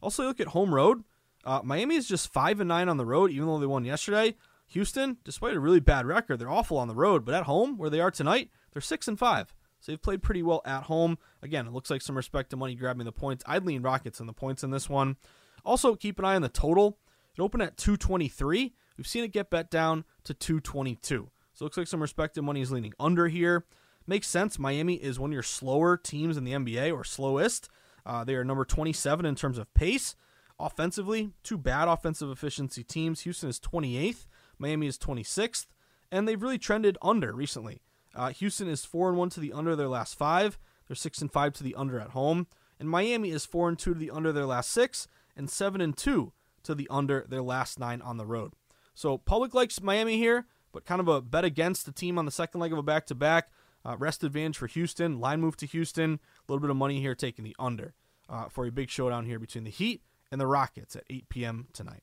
Also, 0.00 0.24
look 0.24 0.40
at 0.40 0.48
home 0.48 0.74
road. 0.74 1.04
Uh, 1.44 1.60
Miami 1.62 1.96
is 1.96 2.08
just 2.08 2.32
five 2.32 2.60
and 2.60 2.68
nine 2.68 2.88
on 2.88 2.96
the 2.96 3.04
road, 3.04 3.30
even 3.30 3.46
though 3.46 3.58
they 3.58 3.66
won 3.66 3.84
yesterday. 3.84 4.34
Houston, 4.68 5.18
despite 5.22 5.54
a 5.54 5.60
really 5.60 5.80
bad 5.80 6.06
record, 6.06 6.38
they're 6.38 6.50
awful 6.50 6.78
on 6.78 6.88
the 6.88 6.94
road, 6.94 7.26
but 7.26 7.34
at 7.34 7.44
home, 7.44 7.76
where 7.76 7.90
they 7.90 8.00
are 8.00 8.10
tonight, 8.10 8.50
they're 8.72 8.80
six 8.80 9.06
and 9.06 9.18
five. 9.18 9.54
So 9.80 9.92
they've 9.92 10.00
played 10.00 10.22
pretty 10.22 10.42
well 10.42 10.62
at 10.64 10.84
home. 10.84 11.18
Again, 11.42 11.66
it 11.66 11.72
looks 11.72 11.90
like 11.90 12.00
some 12.00 12.16
respect 12.16 12.50
to 12.50 12.56
money 12.56 12.74
grabbing 12.74 13.04
the 13.04 13.12
points. 13.12 13.44
I'd 13.46 13.66
lean 13.66 13.82
Rockets 13.82 14.20
in 14.20 14.26
the 14.26 14.32
points 14.32 14.62
in 14.62 14.70
this 14.70 14.88
one. 14.88 15.16
Also, 15.64 15.94
keep 15.94 16.18
an 16.18 16.24
eye 16.24 16.36
on 16.36 16.42
the 16.42 16.48
total. 16.48 16.98
It 17.36 17.42
opened 17.42 17.64
at 17.64 17.76
223. 17.76 18.72
We've 19.02 19.08
seen 19.08 19.24
it 19.24 19.32
get 19.32 19.50
bet 19.50 19.68
down 19.68 20.04
to 20.22 20.32
222. 20.32 21.28
So 21.54 21.64
it 21.64 21.66
looks 21.66 21.76
like 21.76 21.88
some 21.88 22.00
respected 22.00 22.42
money 22.42 22.60
is 22.60 22.70
leaning 22.70 22.92
under 23.00 23.26
here. 23.26 23.64
Makes 24.06 24.28
sense. 24.28 24.60
Miami 24.60 24.94
is 24.94 25.18
one 25.18 25.30
of 25.30 25.34
your 25.34 25.42
slower 25.42 25.96
teams 25.96 26.36
in 26.36 26.44
the 26.44 26.52
NBA 26.52 26.94
or 26.94 27.02
slowest. 27.02 27.68
Uh, 28.06 28.22
they 28.22 28.36
are 28.36 28.44
number 28.44 28.64
27 28.64 29.26
in 29.26 29.34
terms 29.34 29.58
of 29.58 29.74
pace. 29.74 30.14
Offensively, 30.56 31.32
two 31.42 31.58
bad 31.58 31.88
offensive 31.88 32.30
efficiency 32.30 32.84
teams. 32.84 33.22
Houston 33.22 33.48
is 33.48 33.58
28th, 33.58 34.28
Miami 34.56 34.86
is 34.86 34.98
26th, 34.98 35.66
and 36.12 36.28
they've 36.28 36.40
really 36.40 36.56
trended 36.56 36.96
under 37.02 37.32
recently. 37.32 37.82
Uh, 38.14 38.28
Houston 38.28 38.68
is 38.68 38.84
4 38.84 39.08
and 39.08 39.18
1 39.18 39.30
to 39.30 39.40
the 39.40 39.52
under 39.52 39.74
their 39.74 39.88
last 39.88 40.16
five. 40.16 40.60
They're 40.86 40.94
6 40.94 41.20
and 41.20 41.32
5 41.32 41.52
to 41.54 41.64
the 41.64 41.74
under 41.74 41.98
at 41.98 42.10
home. 42.10 42.46
And 42.78 42.88
Miami 42.88 43.32
is 43.32 43.46
4 43.46 43.68
and 43.70 43.76
2 43.76 43.94
to 43.94 43.98
the 43.98 44.12
under 44.12 44.30
their 44.30 44.46
last 44.46 44.70
six 44.70 45.08
and 45.36 45.50
7 45.50 45.80
and 45.80 45.96
2 45.96 46.32
to 46.62 46.74
the 46.76 46.86
under 46.88 47.26
their 47.28 47.42
last 47.42 47.80
nine 47.80 48.00
on 48.00 48.16
the 48.16 48.26
road. 48.26 48.52
So 48.94 49.18
public 49.18 49.54
likes 49.54 49.80
Miami 49.80 50.16
here, 50.16 50.46
but 50.72 50.84
kind 50.84 51.00
of 51.00 51.08
a 51.08 51.20
bet 51.20 51.44
against 51.44 51.86
the 51.86 51.92
team 51.92 52.18
on 52.18 52.24
the 52.24 52.30
second 52.30 52.60
leg 52.60 52.72
of 52.72 52.78
a 52.78 52.82
back 52.82 53.06
to 53.06 53.14
back. 53.14 53.50
Rest 53.98 54.22
advantage 54.22 54.58
for 54.58 54.66
Houston. 54.68 55.20
Line 55.20 55.40
move 55.40 55.56
to 55.58 55.66
Houston. 55.66 56.14
A 56.14 56.52
little 56.52 56.60
bit 56.60 56.70
of 56.70 56.76
money 56.76 57.00
here 57.00 57.14
taking 57.14 57.44
the 57.44 57.56
under 57.58 57.94
uh, 58.28 58.48
for 58.48 58.66
a 58.66 58.70
big 58.70 58.90
showdown 58.90 59.26
here 59.26 59.38
between 59.38 59.64
the 59.64 59.70
Heat 59.70 60.02
and 60.30 60.40
the 60.40 60.46
Rockets 60.46 60.96
at 60.96 61.04
8 61.10 61.28
p.m. 61.28 61.66
tonight. 61.72 62.02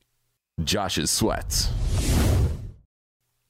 Josh's 0.62 1.10
sweats. 1.10 1.70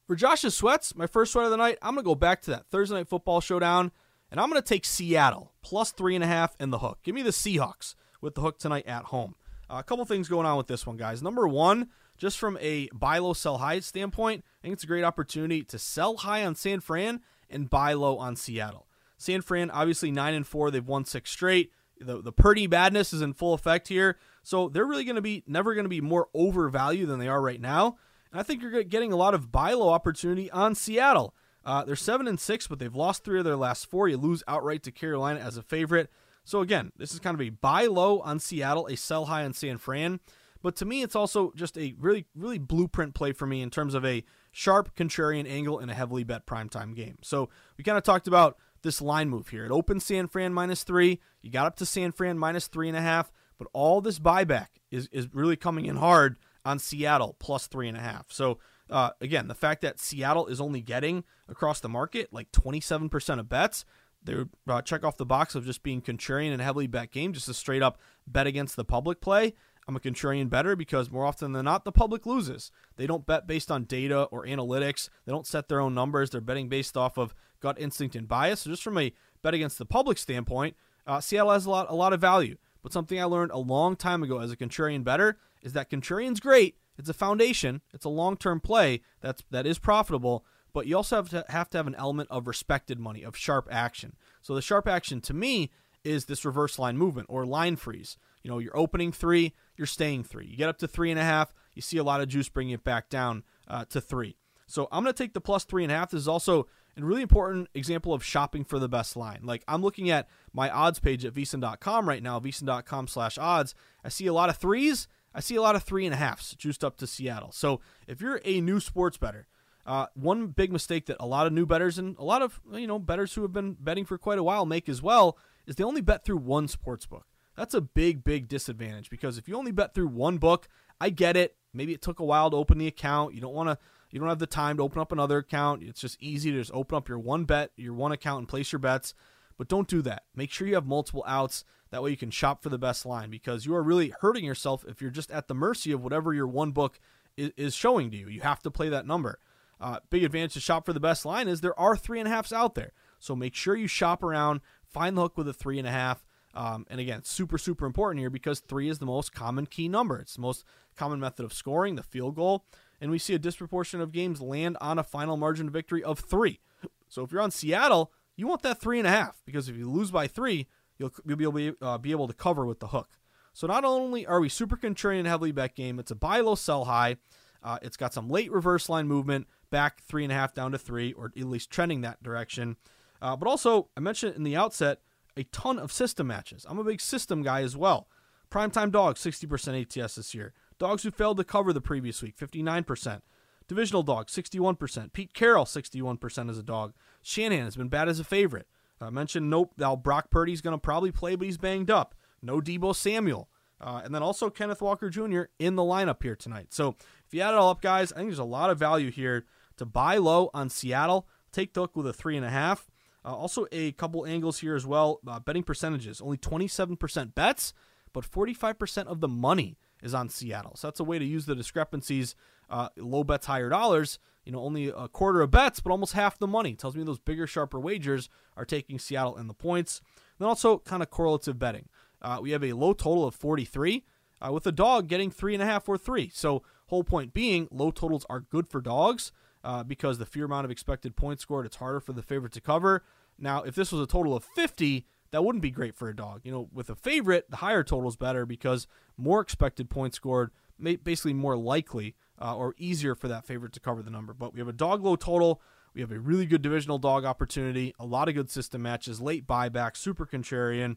For 0.07 0.17
Josh's 0.17 0.57
sweats, 0.57 0.95
my 0.95 1.07
first 1.07 1.33
sweat 1.33 1.45
of 1.45 1.51
the 1.51 1.57
night, 1.57 1.79
I'm 1.83 1.95
going 1.95 2.05
to 2.05 2.09
go 2.09 2.15
back 2.15 2.43
to 2.43 2.51
that 2.51 2.67
Thursday 2.67 2.97
night 2.97 3.09
football 3.09 3.41
showdown, 3.41 3.93
and 4.31 4.41
I'm 4.41 4.51
going 4.51 4.61
to 4.61 4.67
take 4.67 4.85
Seattle 4.85 5.53
plus 5.63 5.93
three 5.93 6.15
and 6.15 6.25
a 6.25 6.27
half 6.27 6.57
in 6.59 6.71
the 6.71 6.79
hook. 6.79 6.99
Give 7.05 7.15
me 7.15 7.23
the 7.23 7.31
Seahawks 7.31 7.95
with 8.21 8.35
the 8.35 8.41
hook 8.41 8.59
tonight 8.59 8.87
at 8.87 9.05
home. 9.05 9.35
Uh, 9.69 9.77
a 9.79 9.83
couple 9.85 10.05
things 10.05 10.29
going 10.29 10.47
on 10.47 10.57
with 10.57 10.67
this 10.67 10.87
one, 10.87 10.97
guys. 10.97 11.23
Number 11.23 11.47
one, 11.47 11.91
just 12.21 12.39
from 12.39 12.59
a 12.61 12.89
buy 12.93 13.19
low, 13.19 13.33
sell 13.33 13.59
high 13.59 13.81
standpoint, 13.81 14.45
I 14.45 14.63
think 14.63 14.75
it's 14.75 14.85
a 14.85 14.87
great 14.87 15.05
opportunity 15.05 15.63
to 15.65 15.79
sell 15.79 16.19
high 16.19 16.45
on 16.45 16.55
San 16.55 16.81
Fran 16.81 17.21
and 17.49 17.71
buy 17.71 17.95
low 17.95 18.19
on 18.19 18.37
Seattle. 18.37 18.87
San 19.17 19.41
Fran, 19.41 19.71
obviously 19.71 20.11
nine 20.11 20.35
and 20.35 20.47
four, 20.47 20.71
they've 20.71 20.87
won 20.87 21.07
six 21.07 21.31
straight. 21.31 21.73
The 21.99 22.23
the 22.23 22.33
Purdy 22.33 22.67
badness 22.67 23.13
is 23.13 23.23
in 23.23 23.33
full 23.33 23.55
effect 23.55 23.89
here, 23.89 24.19
so 24.43 24.69
they're 24.69 24.87
really 24.87 25.05
going 25.05 25.17
to 25.17 25.23
be 25.23 25.43
never 25.47 25.75
going 25.75 25.85
to 25.87 25.91
be 25.91 26.01
more 26.03 26.29
overvalued 26.35 27.09
than 27.09 27.19
they 27.19 27.29
are 27.29 27.41
right 27.41 27.61
now. 27.61 27.97
And 28.31 28.39
I 28.39 28.43
think 28.43 28.63
you're 28.63 28.83
getting 28.85 29.13
a 29.13 29.17
lot 29.17 29.35
of 29.35 29.51
buy 29.51 29.73
low 29.73 29.89
opportunity 29.89 30.51
on 30.51 30.75
Seattle. 30.75 31.35
Uh, 31.65 31.85
they're 31.85 31.97
seven 31.97 32.29
and 32.29 32.39
six, 32.39 32.67
but 32.67 32.79
they've 32.79 32.95
lost 32.95 33.25
three 33.25 33.39
of 33.39 33.45
their 33.45 33.57
last 33.57 33.91
four. 33.91 34.09
You 34.09 34.17
lose 34.17 34.43
outright 34.47 34.83
to 34.85 34.93
Carolina 34.93 35.41
as 35.41 35.57
a 35.57 35.63
favorite. 35.63 36.11
So 36.45 36.61
again, 36.61 36.93
this 36.97 37.13
is 37.13 37.19
kind 37.21 37.35
of 37.35 37.41
a 37.41 37.51
buy 37.51 37.87
low 37.87 38.21
on 38.21 38.39
Seattle, 38.39 38.87
a 38.87 38.97
sell 38.97 39.27
high 39.27 39.45
on 39.45 39.53
San 39.53 39.77
Fran. 39.79 40.21
But 40.63 40.77
to 40.77 40.85
me, 40.85 41.03
it's 41.03 41.17
also 41.17 41.53
just 41.55 41.79
a 41.79 41.95
really, 41.99 42.27
really 42.35 42.59
blueprint 42.59 43.15
play 43.15 43.33
for 43.33 43.47
me 43.47 43.63
in 43.63 43.71
terms 43.71 43.95
of 43.95 44.05
a 44.05 44.25
sharp 44.53 44.95
contrarian 44.95 45.49
angle 45.49 45.79
in 45.79 45.89
a 45.91 45.95
heavily 45.95 46.25
bet 46.25 46.47
primetime 46.47 46.95
game. 46.95 47.19
So 47.23 47.49
we 47.79 47.85
kind 47.85 47.99
of 47.99 48.05
talked 48.05 48.27
about 48.27 48.59
this 48.83 49.01
line 49.01 49.29
move 49.29 49.49
here. 49.49 49.65
It 49.65 49.71
opened 49.71 50.03
San 50.03 50.29
Fran 50.29 50.53
minus 50.53 50.85
three. 50.85 51.21
You 51.43 51.51
got 51.51 51.67
up 51.67 51.77
to 51.77 51.87
San 51.87 52.13
Fran 52.13 52.39
minus 52.39 52.67
three 52.67 52.89
and 52.89 52.97
a 52.97 53.03
half, 53.03 53.31
but 53.59 53.69
all 53.73 54.01
this 54.01 54.19
buyback 54.19 54.69
is, 54.91 55.09
is 55.13 55.29
really 55.33 55.57
coming 55.57 55.87
in 55.87 55.97
hard 55.97 56.39
on 56.65 56.79
Seattle 56.79 57.37
plus 57.39 57.67
three 57.67 57.89
and 57.89 57.97
a 57.97 58.01
half. 58.01 58.27
So 58.29 58.59
uh, 58.91 59.11
again, 59.21 59.49
the 59.49 59.55
fact 59.55 59.83
that 59.83 60.01
Seattle 60.01 60.47
is 60.47 60.61
only 60.61 60.81
getting 60.81 61.25
across 61.49 61.81
the 61.81 61.89
market 61.89 62.33
like 62.33 62.51
27% 62.53 63.39
of 63.39 63.49
bets, 63.49 63.85
they 64.23 64.35
uh, 64.69 64.83
check 64.83 65.05
off 65.05 65.17
the 65.17 65.27
box 65.27 65.55
of 65.55 65.65
just 65.65 65.83
being 65.83 66.03
contrarian 66.03 66.53
and 66.53 66.61
heavily 66.61 66.87
bet 66.87 67.11
game, 67.11 67.33
just 67.33 67.49
a 67.49 67.55
straight 67.55 67.83
up 67.83 67.99
bet 68.27 68.47
against 68.47 68.77
the 68.77 68.85
public 68.85 69.21
play. 69.21 69.55
I'm 69.89 69.97
a 69.97 70.01
contrarian 70.01 70.49
bettor 70.49 70.77
because 70.77 71.11
more 71.11 71.27
often 71.27 71.53
than 71.53 71.65
not, 71.65 71.85
the 71.85 71.93
public 71.93 72.27
loses. 72.27 72.71
They 72.97 73.07
don't 73.07 73.27
bet 73.27 73.47
based 73.47 73.71
on 73.71 73.85
data 73.85 74.25
or 74.25 74.47
analytics. 74.47 75.09
They 75.25 75.33
don't 75.33 75.47
set 75.47 75.69
their 75.69 75.81
own 75.81 75.95
numbers. 75.95 76.31
They're 76.31 76.41
betting 76.41 76.69
based 76.69 76.97
off 76.97 77.19
of 77.19 77.35
gut 77.61 77.81
instinct 77.81 78.15
and 78.15 78.29
bias. 78.29 78.61
So 78.61 78.71
just 78.71 78.83
from 78.83 78.99
a 78.99 79.13
bet 79.43 79.55
against 79.55 79.79
the 79.79 79.87
public 79.87 80.19
standpoint, 80.19 80.77
uh, 81.07 81.21
Seattle 81.21 81.53
has 81.53 81.67
a 81.67 81.71
lot, 81.71 81.91
a 81.91 81.95
lot 81.95 82.13
of 82.13 82.21
value. 82.21 82.57
But 82.83 82.93
something 82.93 83.21
I 83.21 83.25
learned 83.25 83.53
a 83.53 83.59
long 83.59 83.97
time 83.97 84.23
ago 84.23 84.39
as 84.39 84.53
a 84.53 84.57
contrarian 84.57 85.05
bettor 85.05 85.39
is 85.63 85.73
that 85.73 85.91
contrarian's 85.91 86.41
great. 86.41 86.77
It's 86.97 87.09
a 87.09 87.15
foundation. 87.15 87.81
It's 87.93 88.05
a 88.05 88.11
long-term 88.11 88.61
play 88.61 89.01
that's 89.21 89.43
that 89.51 89.67
is 89.67 89.79
profitable. 89.79 90.45
But 90.73 90.87
you 90.87 90.97
also 90.97 91.17
have 91.17 91.31
to 91.31 91.45
have 91.49 91.71
to 91.71 91.79
have 91.79 91.87
an 91.87 91.95
element 91.97 92.29
of 92.31 92.47
respected 92.47 92.99
money, 92.99 93.23
of 93.23 93.37
sharp 93.37 93.69
action. 93.71 94.17
So 94.43 94.55
the 94.55 94.63
sharp 94.63 94.87
action 94.87 95.21
to 95.23 95.35
me 95.35 95.71
is 96.05 96.27
this 96.27 96.45
reverse 96.45 96.79
line 96.79 96.97
movement 96.97 97.27
or 97.31 97.45
line 97.45 97.77
freeze. 97.77 98.17
You 98.43 98.51
know, 98.51 98.59
you're 98.59 98.77
opening 98.77 99.13
three, 99.13 99.53
you're 99.81 99.87
staying 99.87 100.23
three. 100.23 100.45
You 100.45 100.59
get 100.59 100.69
up 100.69 100.77
to 100.81 100.87
three 100.87 101.11
and 101.11 101.19
a 101.19 101.25
half, 101.25 101.55
you 101.75 101.81
see 101.81 101.97
a 101.97 102.05
lot 102.05 102.21
of 102.21 102.29
juice 102.29 102.51
bringing 102.51 102.75
it 102.75 102.85
back 102.85 103.09
down 103.09 103.45
uh, 103.67 103.87
to 103.87 103.99
three. 103.99 104.37
So 104.67 104.89
I'm 104.93 105.03
going 105.03 105.15
to 105.15 105.19
take 105.19 105.33
the 105.33 105.41
plus 105.41 105.65
three 105.65 105.85
and 105.85 105.91
a 105.91 105.97
half. 105.97 106.11
This 106.11 106.21
is 106.21 106.29
also 106.29 106.67
a 106.99 107.03
really 107.03 107.23
important 107.23 107.71
example 107.75 108.13
of 108.13 108.23
shopping 108.23 108.63
for 108.63 108.79
the 108.79 108.91
best 108.91 109.17
line. 109.17 109.41
Like 109.43 109.65
I'm 109.67 109.81
looking 109.81 110.11
at 110.11 110.29
my 110.53 110.69
odds 110.69 111.01
page 111.01 111.25
at 111.25 111.33
VSiN.com 111.33 112.07
right 112.07 112.23
now, 112.23 112.39
VSiN.com 112.39 113.09
slash 113.09 113.39
odds. 113.39 113.75
I 114.05 114.11
see 114.11 114.27
a 114.27 114.35
lot 114.35 114.51
of 114.51 114.59
threes. 114.59 115.09
I 115.35 115.41
see 115.41 115.55
a 115.55 115.63
lot 115.63 115.77
of 115.77 115.83
three 115.83 116.05
and 116.05 116.13
a 116.13 116.19
halfs 116.19 116.55
juiced 116.55 116.85
up 116.85 116.99
to 116.99 117.07
Seattle. 117.07 117.53
So 117.53 117.81
if 118.07 118.21
you're 118.21 118.43
a 118.45 118.61
new 118.61 118.81
sports 118.81 119.17
bettor, 119.17 119.47
uh, 119.87 120.07
one 120.15 120.49
big 120.49 120.71
mistake 120.71 121.07
that 121.07 121.17
a 121.19 121.27
lot 121.27 121.47
of 121.47 121.55
new 121.55 121.65
bettors 121.65 121.99
and 121.99 122.19
a 122.19 122.25
lot 122.25 122.43
of 122.43 122.61
you 122.71 122.87
know 122.87 122.99
bettors 122.99 123.33
who 123.35 123.43
have 123.43 123.53
been 123.53 123.73
betting 123.81 124.05
for 124.05 124.19
quite 124.19 124.39
a 124.39 124.43
while 124.43 124.67
make 124.67 124.91
as 124.91 125.01
well 125.01 125.39
is 125.67 125.77
they 125.77 125.85
only 125.85 126.03
bet 126.03 126.23
through 126.23 126.37
one 126.37 126.69
sports 126.69 127.07
book. 127.07 127.27
That's 127.61 127.75
a 127.75 127.83
big, 127.83 128.25
big 128.25 128.49
disadvantage 128.49 129.11
because 129.11 129.37
if 129.37 129.47
you 129.47 129.55
only 129.55 129.71
bet 129.71 129.93
through 129.93 130.09
one 130.09 130.39
book, 130.39 130.67
I 130.99 131.11
get 131.11 131.37
it. 131.37 131.57
Maybe 131.75 131.93
it 131.93 132.01
took 132.01 132.19
a 132.19 132.25
while 132.25 132.51
to 132.51 132.57
open 132.57 132.79
the 132.79 132.87
account. 132.87 133.35
You 133.35 133.43
don't 133.43 133.53
want 133.53 133.69
to 133.69 133.77
you 134.11 134.19
don't 134.19 134.31
have 134.31 134.39
the 134.39 134.47
time 134.47 134.79
to 134.79 134.83
open 134.83 134.99
up 134.99 135.13
another 135.13 135.37
account. 135.37 135.83
It's 135.83 136.01
just 136.01 136.17
easy 136.23 136.51
to 136.53 136.57
just 136.57 136.73
open 136.73 136.97
up 136.97 137.07
your 137.07 137.19
one 137.19 137.45
bet, 137.45 137.73
your 137.77 137.93
one 137.93 138.13
account, 138.13 138.39
and 138.39 138.49
place 138.49 138.73
your 138.73 138.79
bets. 138.79 139.13
But 139.59 139.69
don't 139.69 139.87
do 139.87 140.01
that. 140.01 140.23
Make 140.35 140.51
sure 140.51 140.67
you 140.67 140.75
have 140.75 140.87
multiple 140.87 141.23
outs. 141.27 141.67
That 141.91 142.03
way 142.03 142.09
you 142.09 142.17
can 142.17 142.31
shop 142.31 142.63
for 142.63 142.71
the 142.71 142.79
best 142.79 143.05
line 143.05 143.29
because 143.29 143.67
you 143.67 143.75
are 143.75 143.83
really 143.83 144.15
hurting 144.23 144.47
yourself 144.47 144.83
if 144.89 145.03
you're 145.03 145.11
just 145.11 145.31
at 145.31 145.47
the 145.47 145.55
mercy 145.55 145.93
of 145.93 146.03
whatever 146.03 146.33
your 146.33 146.47
one 146.47 146.71
book 146.71 146.99
is, 147.37 147.51
is 147.59 147.75
showing 147.75 148.11
to 148.11 148.17
you. 148.17 148.29
You 148.29 148.41
have 148.41 148.63
to 148.63 148.71
play 148.71 148.89
that 148.89 149.07
number. 149.07 149.39
Uh, 149.79 149.99
big 150.09 150.25
advantage 150.25 150.55
to 150.55 150.61
shop 150.61 150.87
for 150.87 150.95
the 150.95 150.99
best 150.99 151.27
line 151.27 151.47
is 151.47 151.61
there 151.61 151.79
are 151.79 151.95
three 151.95 152.21
and 152.21 152.27
a 152.27 152.31
halfs 152.31 152.55
out 152.55 152.75
there. 152.75 152.93
So 153.19 153.37
make 153.37 153.55
sure 153.55 153.77
you 153.77 153.87
shop 153.87 154.23
around, 154.23 154.63
find 154.83 155.15
the 155.15 155.21
hook 155.21 155.37
with 155.37 155.47
a 155.47 155.53
three 155.53 155.79
and 155.79 155.87
a 155.87 155.91
half. 155.91 156.25
Um, 156.55 156.87
and 156.91 157.01
again, 157.01 157.23
super, 157.23 157.59
super 157.59 157.87
important 157.87 158.21
here 158.21 158.31
because 158.31 158.61
three 158.61 158.89
is 158.89 158.99
the 158.99 159.07
most 159.07 159.33
common 159.33 159.67
key 159.67 159.89
number. 159.89 160.19
It's 160.19 160.35
the 160.35 160.41
most 160.41 160.65
common 160.97 161.21
method 161.21 161.45
of 161.45 161.53
scoring, 161.53 161.95
the 161.95 162.03
field 162.03 162.35
goal 162.35 162.65
and 163.01 163.11
we 163.11 163.19
see 163.19 163.35
a 163.35 163.39
disproportion 163.39 164.01
of 164.01 164.13
games 164.13 164.41
land 164.41 164.77
on 164.81 164.99
a 164.99 165.03
final 165.05 165.37
margin 165.37 165.69
of 165.69 165.73
victory 165.73 166.05
of 166.05 166.19
three. 166.19 166.61
So 167.09 167.23
if 167.23 167.33
you're 167.33 167.41
on 167.41 167.51
Seattle, 167.51 168.13
you 168.37 168.47
want 168.47 168.63
that 168.63 168.81
three 168.81 168.99
and 168.99 169.07
a 169.07 169.11
half 169.11 169.43
because 169.45 169.69
if 169.69 169.77
you 169.77 169.91
lose 169.91 170.11
by 170.11 170.27
three, 170.27 170.69
you'll, 170.99 171.13
you'll 171.27 171.37
be, 171.37 171.45
able 171.45 171.59
to, 171.59 171.77
uh, 171.83 171.99
be 171.99 172.11
able 172.11 172.29
to 172.29 172.35
cover 172.35 172.67
with 172.67 172.81
the 172.81 172.89
hook. 172.89 173.19
So 173.53 173.67
not 173.67 173.85
only 173.85 174.27
are 174.27 174.41
we 174.41 174.49
super 174.49 174.77
contrarian 174.77 175.27
heavily 175.27 175.53
bet 175.53 175.75
game, 175.75 175.99
it's 175.99 176.11
a 176.11 176.15
buy 176.15 176.41
low, 176.41 176.55
sell 176.55 176.85
high. 176.85 177.17
Uh, 177.63 177.79
it's 177.83 177.97
got 177.97 178.15
some 178.15 178.29
late 178.29 178.51
reverse 178.53 178.89
line 178.89 179.09
movement, 179.09 179.47
back 179.71 180.03
three 180.03 180.23
and 180.23 180.33
a 180.33 180.37
half 180.37 180.55
down 180.55 180.73
to 180.73 180.79
three, 180.79 181.13
or 181.13 181.33
at 181.37 181.45
least 181.45 181.71
trending 181.71 182.03
that 182.03 182.23
direction. 182.23 182.77
Uh, 183.21 183.37
but 183.37 183.49
also, 183.49 183.89
I 183.97 184.01
mentioned 184.01 184.37
in 184.37 184.45
the 184.45 184.57
outset, 184.57 185.01
a 185.41 185.45
ton 185.45 185.79
of 185.79 185.91
system 185.91 186.27
matches. 186.27 186.67
I'm 186.69 186.79
a 186.79 186.85
big 186.85 187.01
system 187.01 187.43
guy 187.43 187.63
as 187.63 187.77
well. 187.77 188.09
Primetime 188.51 188.91
dog, 188.91 189.17
60% 189.17 189.81
ATS 189.81 190.17
this 190.17 190.35
year. 190.35 190.53
Dogs 190.79 191.03
who 191.03 191.11
failed 191.11 191.39
to 191.39 191.45
cover 191.45 191.73
the 191.73 191.81
previous 191.81 192.23
week, 192.23 192.37
59%. 192.37 193.23
Divisional 193.69 194.03
dog, 194.03 194.27
61%. 194.27 195.13
Pete 195.13 195.33
Carroll, 195.33 195.65
61% 195.65 196.51
as 196.51 196.59
a 196.59 196.63
dog. 196.63 196.93
Shanahan 197.23 197.65
has 197.65 197.77
been 197.77 197.89
bad 197.89 198.09
as 198.09 198.19
a 198.19 198.25
favorite. 198.25 198.67
I 199.01 199.11
mentioned 199.11 199.49
nope, 199.49 199.73
now 199.79 199.97
Brock 199.97 200.31
Purdy's 200.31 200.61
going 200.61 200.75
to 200.75 200.79
probably 200.79 201.13
play, 201.13 201.37
but 201.37 201.47
he's 201.47 201.57
banged 201.57 201.91
up. 201.91 202.15
No 202.43 202.61
Deebo 202.61 202.95
Samuel. 202.95 203.49
Uh, 203.81 204.03
and 204.05 204.15
then 204.15 204.23
also 204.23 204.51
Kenneth 204.51 204.83
Walker 204.83 205.09
Jr. 205.09 205.43
in 205.59 205.77
the 205.77 205.83
lineup 205.83 206.23
here 206.23 206.37
tonight. 206.37 206.67
So 206.71 206.97
if 207.27 207.33
you 207.33 207.41
add 207.41 207.55
it 207.55 207.57
all 207.57 207.71
up, 207.71 207.81
guys, 207.81 208.13
I 208.13 208.17
think 208.17 208.29
there's 208.29 208.39
a 208.39 208.45
lot 208.45 208.69
of 208.69 208.79
value 208.79 209.11
here 209.11 209.47
to 209.79 209.87
buy 209.87 210.19
low 210.19 210.51
on 210.53 210.69
Seattle. 210.69 211.27
Take 211.51 211.73
the 211.73 211.83
hook 211.83 211.97
with 211.97 212.07
a 212.07 212.13
three 212.13 212.37
and 212.37 212.45
a 212.45 212.51
half. 212.51 212.90
Uh, 213.25 213.35
also, 213.35 213.67
a 213.73 213.93
couple 213.93 214.27
angles 214.27 214.61
here 214.61 214.75
as 214.75 214.87
well. 214.87 215.21
Uh, 215.27 215.41
betting 215.41 215.63
percentages 215.63 216.21
only 216.21 216.39
27% 216.39 217.35
bets, 217.35 217.75
but 218.13 218.25
45% 218.25 219.07
of 219.07 219.21
the 219.21 219.29
money 219.29 219.77
is 220.03 220.15
on 220.15 220.29
Seattle. 220.29 220.75
So 220.77 220.87
that's 220.87 221.01
a 221.01 221.05
way 221.05 221.19
to 221.19 221.25
use 221.25 221.47
the 221.47 221.55
discrepancies. 221.55 222.35
Uh, 222.69 222.89
low 222.97 223.25
bets, 223.25 223.47
higher 223.47 223.69
dollars. 223.69 224.19
You 224.45 224.53
know, 224.53 224.61
only 224.61 224.89
a 224.89 225.07
quarter 225.07 225.43
of 225.43 225.51
bets, 225.51 225.81
but 225.81 225.91
almost 225.91 226.15
half 226.15 226.39
the 226.39 226.47
money. 226.47 226.75
Tells 226.75 226.97
me 226.97 227.05
those 227.05 227.19
bigger, 227.19 227.47
sharper 227.47 227.79
wagers 227.79 228.31
are 228.57 228.65
taking 228.65 228.99
Seattle 228.99 229.37
in 229.37 229.49
the 229.49 229.55
points. 229.55 230.01
Then 230.39 230.49
also 230.49 230.79
kind 230.79 231.03
of 231.03 231.11
correlative 231.11 231.59
betting. 231.59 231.89
Uh, 232.23 232.39
we 232.41 232.51
have 232.53 232.65
a 232.65 232.73
low 232.73 232.95
total 232.95 233.27
of 233.27 233.35
43, 233.35 234.05
uh, 234.41 234.53
with 234.53 234.67
a 234.67 234.73
dog 234.73 235.09
getting 235.09 235.31
three 235.31 235.55
and 235.55 235.63
a 235.63 235.67
half 235.67 235.89
or 235.89 235.99
three. 235.99 236.31
So 236.33 236.63
whole 236.87 237.05
point 237.05 237.35
being, 237.35 237.69
low 237.71 237.91
totals 237.91 238.25
are 238.31 238.41
good 238.41 238.67
for 238.67 238.81
dogs 238.81 239.31
uh, 239.63 239.83
because 239.83 240.19
the 240.19 240.27
fewer 240.27 240.47
amount 240.47 240.65
of 240.65 240.71
expected 240.71 241.17
points 241.17 241.43
scored, 241.43 241.67
it's 241.67 241.77
harder 241.77 242.01
for 242.01 242.13
the 242.13 242.23
favorite 242.23 242.53
to 242.53 242.61
cover. 242.61 243.05
Now, 243.39 243.63
if 243.63 243.75
this 243.75 243.93
was 243.93 244.01
a 244.01 244.07
total 244.07 244.37
of 244.37 244.45
50, 244.45 245.07
that 245.31 245.45
wouldn't 245.45 245.63
be 245.63 245.71
great 245.71 245.95
for 245.95 246.09
a 246.09 246.17
dog. 246.17 246.41
You 246.45 246.53
know, 246.53 246.69
with 246.73 246.91
a 246.91 246.95
favorite, 246.95 247.51
the 247.51 247.57
higher 247.57 247.83
total 247.83 248.09
is 248.09 248.17
better 248.17 248.45
because 248.45 248.87
more 249.17 249.41
expected 249.41 249.89
points 249.89 250.17
scored, 250.17 250.51
basically 250.81 251.35
more 251.35 251.57
likely 251.57 252.17
uh, 252.41 252.57
or 252.57 252.75
easier 252.79 253.15
for 253.15 253.29
that 253.29 253.47
favorite 253.47 253.73
to 253.75 253.81
cover 253.81 254.03
the 254.03 254.11
number. 254.11 254.33
But 254.33 254.55
we 254.55 254.61
have 254.61 254.69
a 254.69 254.73
dog 254.73 255.05
low 255.05 255.17
total. 255.17 255.61
We 255.95 256.01
have 256.01 256.13
a 256.13 256.19
really 256.19 256.47
good 256.47 256.63
divisional 256.63 256.99
dog 256.99 257.25
opportunity, 257.25 257.95
a 257.99 258.07
lot 258.07 258.29
of 258.29 258.35
good 258.35 258.51
system 258.51 258.83
matches, 258.83 259.21
late 259.21 259.47
buyback, 259.47 259.97
super 259.97 260.25
contrarian, 260.25 260.97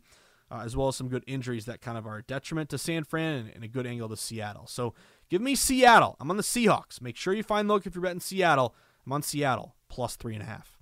uh, 0.51 0.61
as 0.63 0.75
well 0.77 0.87
as 0.87 0.95
some 0.95 1.09
good 1.09 1.23
injuries 1.25 1.65
that 1.65 1.81
kind 1.81 1.97
of 1.97 2.05
are 2.05 2.17
a 2.17 2.23
detriment 2.23 2.69
to 2.69 2.77
San 2.77 3.03
Fran 3.03 3.39
and, 3.39 3.49
and, 3.55 3.63
a 3.63 3.67
good 3.67 3.87
angle 3.87 4.07
to 4.09 4.17
Seattle. 4.17 4.67
So 4.67 4.93
give 5.33 5.41
me 5.41 5.55
Seattle. 5.55 6.15
I'm 6.19 6.29
on 6.29 6.37
the 6.37 6.43
Seahawks. 6.43 7.01
Make 7.01 7.17
sure 7.17 7.33
you 7.33 7.41
find 7.41 7.67
look 7.67 7.87
if 7.87 7.95
you're 7.95 8.03
betting 8.03 8.19
Seattle. 8.19 8.75
I'm 9.03 9.13
on 9.13 9.23
Seattle 9.23 9.73
plus 9.89 10.15
three 10.15 10.35
and 10.35 10.43
a 10.43 10.45
half. 10.45 10.77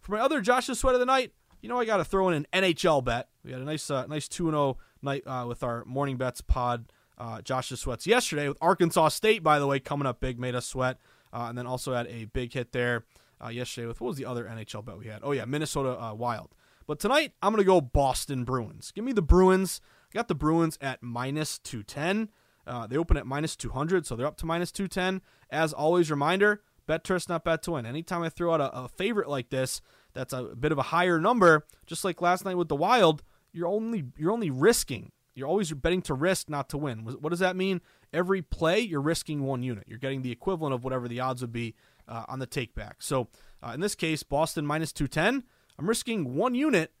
For 0.00 0.12
my 0.12 0.20
other 0.20 0.40
Josh's 0.40 0.78
sweat 0.78 0.94
of 0.94 1.00
the 1.00 1.06
night, 1.06 1.32
you 1.60 1.68
know 1.68 1.76
I 1.76 1.84
got 1.84 1.96
to 1.96 2.04
throw 2.04 2.28
in 2.28 2.34
an 2.34 2.46
NHL 2.52 3.04
bet. 3.04 3.28
We 3.44 3.50
had 3.50 3.60
a 3.60 3.64
nice, 3.64 3.90
uh, 3.90 4.06
nice 4.06 4.28
two 4.28 4.46
and 4.46 4.54
zero 4.54 4.62
oh 4.62 4.76
night 5.02 5.26
uh, 5.26 5.44
with 5.48 5.64
our 5.64 5.84
morning 5.86 6.16
bets 6.16 6.40
pod. 6.40 6.92
Uh, 7.18 7.42
Josh's 7.42 7.80
sweats 7.80 8.06
yesterday 8.06 8.46
with 8.46 8.58
Arkansas 8.60 9.08
State, 9.08 9.42
by 9.42 9.58
the 9.58 9.66
way, 9.66 9.80
coming 9.80 10.06
up 10.06 10.20
big, 10.20 10.38
made 10.38 10.54
us 10.54 10.64
sweat. 10.64 10.98
uh, 11.32 11.46
and 11.48 11.58
then 11.58 11.66
also 11.66 11.92
had 11.94 12.06
a 12.06 12.26
big 12.26 12.52
hit 12.52 12.70
there 12.70 13.06
uh, 13.44 13.48
yesterday 13.48 13.88
with 13.88 14.00
what 14.00 14.06
was 14.06 14.16
the 14.16 14.24
other 14.24 14.44
NHL 14.44 14.84
bet 14.84 14.98
we 14.98 15.06
had? 15.06 15.22
Oh 15.24 15.32
yeah, 15.32 15.46
Minnesota 15.46 16.00
uh, 16.00 16.14
Wild. 16.14 16.54
But 16.86 17.00
tonight 17.00 17.32
I'm 17.42 17.52
gonna 17.52 17.64
go 17.64 17.80
Boston 17.80 18.44
Bruins. 18.44 18.92
Give 18.92 19.04
me 19.04 19.12
the 19.12 19.20
Bruins. 19.20 19.80
I 20.12 20.14
got 20.14 20.28
the 20.28 20.36
Bruins 20.36 20.78
at 20.80 21.02
minus 21.02 21.58
two 21.58 21.82
ten. 21.82 22.28
Uh, 22.68 22.86
they 22.86 22.96
open 22.96 23.16
at 23.16 23.26
minus 23.26 23.56
200, 23.56 24.06
so 24.06 24.14
they're 24.14 24.26
up 24.26 24.36
to 24.38 24.46
minus 24.46 24.70
210. 24.70 25.22
As 25.50 25.72
always, 25.72 26.10
reminder 26.10 26.62
bet 26.88 27.28
not 27.28 27.44
bet 27.44 27.62
to 27.62 27.72
win. 27.72 27.86
Anytime 27.86 28.22
I 28.22 28.30
throw 28.30 28.54
out 28.54 28.60
a, 28.60 28.74
a 28.74 28.88
favorite 28.88 29.28
like 29.28 29.50
this, 29.50 29.80
that's 30.14 30.32
a 30.32 30.42
bit 30.42 30.72
of 30.72 30.78
a 30.78 30.82
higher 30.82 31.20
number, 31.20 31.66
just 31.86 32.04
like 32.04 32.20
last 32.20 32.44
night 32.44 32.56
with 32.56 32.68
the 32.68 32.74
Wild, 32.74 33.22
you're 33.52 33.68
only 33.68 34.04
you're 34.16 34.32
only 34.32 34.50
risking. 34.50 35.12
You're 35.34 35.46
always 35.46 35.72
betting 35.72 36.02
to 36.02 36.14
risk, 36.14 36.50
not 36.50 36.68
to 36.70 36.78
win. 36.78 37.04
What 37.04 37.30
does 37.30 37.38
that 37.38 37.54
mean? 37.54 37.80
Every 38.12 38.42
play, 38.42 38.80
you're 38.80 39.00
risking 39.00 39.44
one 39.44 39.62
unit. 39.62 39.84
You're 39.86 39.98
getting 39.98 40.22
the 40.22 40.32
equivalent 40.32 40.74
of 40.74 40.82
whatever 40.82 41.06
the 41.06 41.20
odds 41.20 41.42
would 41.42 41.52
be 41.52 41.76
uh, 42.08 42.24
on 42.26 42.40
the 42.40 42.46
take 42.46 42.74
back. 42.74 42.96
So 42.98 43.28
uh, 43.62 43.70
in 43.72 43.80
this 43.80 43.94
case, 43.94 44.24
Boston 44.24 44.66
minus 44.66 44.92
210, 44.92 45.44
I'm 45.78 45.88
risking 45.88 46.34
one 46.34 46.56
unit 46.56 46.92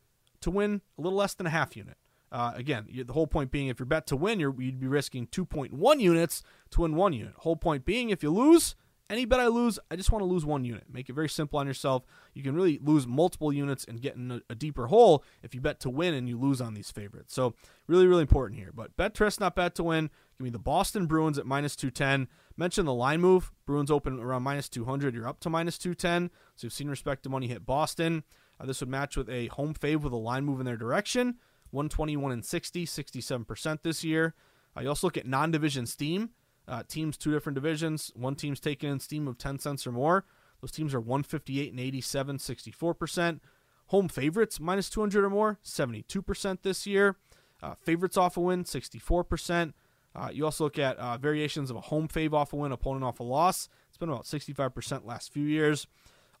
to 0.42 0.52
win 0.52 0.82
a 0.96 1.00
little 1.00 1.18
less 1.18 1.34
than 1.34 1.46
a 1.46 1.50
half 1.50 1.76
unit. 1.76 1.96
Uh, 2.30 2.52
again, 2.54 2.86
the 3.06 3.12
whole 3.12 3.26
point 3.26 3.50
being 3.50 3.68
if 3.68 3.78
you're 3.78 3.86
bet 3.86 4.06
to 4.08 4.16
win, 4.16 4.40
you 4.40 4.50
would 4.50 4.80
be 4.80 4.86
risking 4.86 5.26
2.1 5.28 6.00
units 6.00 6.42
to 6.70 6.82
win 6.82 6.94
one 6.94 7.12
unit. 7.12 7.34
Whole 7.38 7.56
point 7.56 7.84
being 7.84 8.10
if 8.10 8.22
you 8.22 8.30
lose, 8.30 8.74
any 9.10 9.24
bet 9.24 9.40
I 9.40 9.46
lose, 9.46 9.78
I 9.90 9.96
just 9.96 10.12
want 10.12 10.20
to 10.20 10.26
lose 10.26 10.44
one 10.44 10.64
unit. 10.64 10.84
Make 10.92 11.08
it 11.08 11.14
very 11.14 11.30
simple 11.30 11.58
on 11.58 11.66
yourself. 11.66 12.04
You 12.34 12.42
can 12.42 12.54
really 12.54 12.78
lose 12.82 13.06
multiple 13.06 13.52
units 13.52 13.86
and 13.88 14.02
get 14.02 14.16
in 14.16 14.30
a, 14.30 14.42
a 14.50 14.54
deeper 14.54 14.88
hole 14.88 15.24
if 15.42 15.54
you 15.54 15.62
bet 15.62 15.80
to 15.80 15.90
win 15.90 16.12
and 16.12 16.28
you 16.28 16.38
lose 16.38 16.60
on 16.60 16.74
these 16.74 16.90
favorites. 16.90 17.32
So 17.32 17.54
really, 17.86 18.06
really 18.06 18.22
important 18.22 18.60
here. 18.60 18.70
But 18.74 18.96
bet 18.96 19.14
trust, 19.14 19.40
not 19.40 19.56
bet 19.56 19.74
to 19.76 19.84
win. 19.84 20.10
Give 20.36 20.44
me 20.44 20.50
the 20.50 20.58
Boston 20.58 21.06
Bruins 21.06 21.38
at 21.38 21.46
minus 21.46 21.74
210. 21.74 22.28
Mention 22.56 22.84
the 22.84 22.92
line 22.92 23.20
move. 23.20 23.50
Bruins 23.66 23.90
open 23.90 24.20
around 24.20 24.42
minus 24.42 24.68
200. 24.68 25.14
You're 25.14 25.26
up 25.28 25.40
to 25.40 25.50
minus 25.50 25.78
210. 25.78 26.30
So 26.56 26.66
you've 26.66 26.74
seen 26.74 26.90
respect 26.90 27.22
to 27.22 27.30
money 27.30 27.48
hit 27.48 27.64
Boston. 27.64 28.24
Uh, 28.60 28.66
this 28.66 28.80
would 28.80 28.90
match 28.90 29.16
with 29.16 29.30
a 29.30 29.46
home 29.46 29.72
fave 29.72 30.02
with 30.02 30.12
a 30.12 30.16
line 30.16 30.44
move 30.44 30.60
in 30.60 30.66
their 30.66 30.76
direction. 30.76 31.36
121 31.70 32.32
and 32.32 32.44
60, 32.44 32.86
67% 32.86 33.82
this 33.82 34.04
year. 34.04 34.34
Uh, 34.76 34.82
you 34.82 34.88
also 34.88 35.06
look 35.06 35.16
at 35.16 35.26
non 35.26 35.50
division 35.50 35.86
steam. 35.86 36.30
Uh, 36.66 36.82
teams, 36.86 37.16
two 37.16 37.32
different 37.32 37.54
divisions. 37.54 38.12
One 38.14 38.34
team's 38.34 38.60
taken 38.60 38.90
in 38.90 39.00
steam 39.00 39.26
of 39.26 39.38
10 39.38 39.58
cents 39.58 39.86
or 39.86 39.92
more. 39.92 40.26
Those 40.60 40.72
teams 40.72 40.94
are 40.94 41.00
158 41.00 41.70
and 41.70 41.80
87, 41.80 42.38
64%. 42.38 43.40
Home 43.86 44.08
favorites, 44.08 44.60
minus 44.60 44.90
200 44.90 45.24
or 45.24 45.30
more, 45.30 45.58
72% 45.64 46.58
this 46.62 46.86
year. 46.86 47.16
Uh, 47.62 47.74
favorites 47.74 48.16
off 48.16 48.36
a 48.36 48.40
win, 48.40 48.64
64%. 48.64 49.72
Uh, 50.14 50.30
you 50.32 50.44
also 50.44 50.64
look 50.64 50.78
at 50.78 50.96
uh, 50.98 51.16
variations 51.16 51.70
of 51.70 51.76
a 51.76 51.80
home 51.80 52.08
fave 52.08 52.34
off 52.34 52.52
a 52.52 52.56
win, 52.56 52.72
opponent 52.72 53.04
off 53.04 53.20
a 53.20 53.22
loss. 53.22 53.68
It's 53.88 53.96
been 53.96 54.08
about 54.08 54.24
65% 54.24 55.06
last 55.06 55.32
few 55.32 55.44
years. 55.44 55.86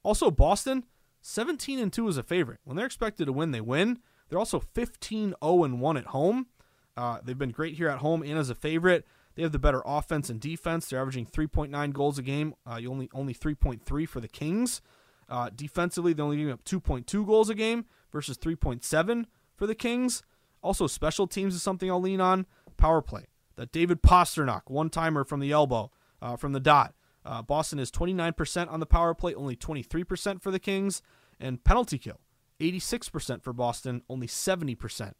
Also, 0.02 0.30
Boston, 0.30 0.84
17 1.22 1.78
and 1.78 1.92
2 1.92 2.08
is 2.08 2.18
a 2.18 2.22
favorite. 2.22 2.60
When 2.64 2.76
they're 2.76 2.86
expected 2.86 3.26
to 3.26 3.32
win, 3.32 3.52
they 3.52 3.60
win. 3.60 4.00
They're 4.28 4.38
also 4.38 4.60
15 4.60 5.34
0 5.42 5.64
and 5.64 5.80
1 5.80 5.96
at 5.96 6.06
home. 6.06 6.46
Uh, 6.96 7.18
they've 7.22 7.38
been 7.38 7.50
great 7.50 7.74
here 7.74 7.88
at 7.88 7.98
home 7.98 8.22
and 8.22 8.38
as 8.38 8.50
a 8.50 8.54
favorite. 8.54 9.06
They 9.34 9.42
have 9.42 9.52
the 9.52 9.58
better 9.58 9.82
offense 9.86 10.30
and 10.30 10.40
defense. 10.40 10.86
They're 10.86 11.00
averaging 11.00 11.26
3.9 11.26 11.92
goals 11.92 12.18
a 12.18 12.22
game. 12.22 12.54
Uh, 12.66 12.80
only 12.88 13.08
only 13.14 13.34
3.3 13.34 14.08
for 14.08 14.20
the 14.20 14.28
Kings. 14.28 14.80
Uh, 15.28 15.50
defensively, 15.54 16.12
they're 16.12 16.24
only 16.24 16.38
giving 16.38 16.52
up 16.52 16.64
2.2 16.64 17.26
goals 17.26 17.50
a 17.50 17.54
game 17.54 17.84
versus 18.10 18.36
3.7 18.38 19.26
for 19.54 19.66
the 19.66 19.74
Kings. 19.74 20.22
Also, 20.62 20.86
special 20.86 21.26
teams 21.26 21.54
is 21.54 21.62
something 21.62 21.90
I'll 21.90 22.00
lean 22.00 22.20
on. 22.20 22.46
Power 22.76 23.02
play. 23.02 23.26
That 23.56 23.72
David 23.72 24.02
Pastrnak, 24.02 24.62
one 24.66 24.90
timer 24.90 25.24
from 25.24 25.40
the 25.40 25.52
elbow, 25.52 25.90
uh, 26.22 26.36
from 26.36 26.52
the 26.52 26.60
dot. 26.60 26.94
Uh, 27.24 27.42
Boston 27.42 27.78
is 27.78 27.90
29% 27.90 28.72
on 28.72 28.80
the 28.80 28.86
power 28.86 29.14
play, 29.14 29.34
only 29.34 29.54
23% 29.54 30.40
for 30.40 30.50
the 30.50 30.58
Kings. 30.58 31.02
And 31.38 31.62
penalty 31.62 31.98
kill, 31.98 32.20
86% 32.60 33.42
for 33.42 33.52
Boston, 33.52 34.02
only 34.08 34.26
70% 34.26 35.12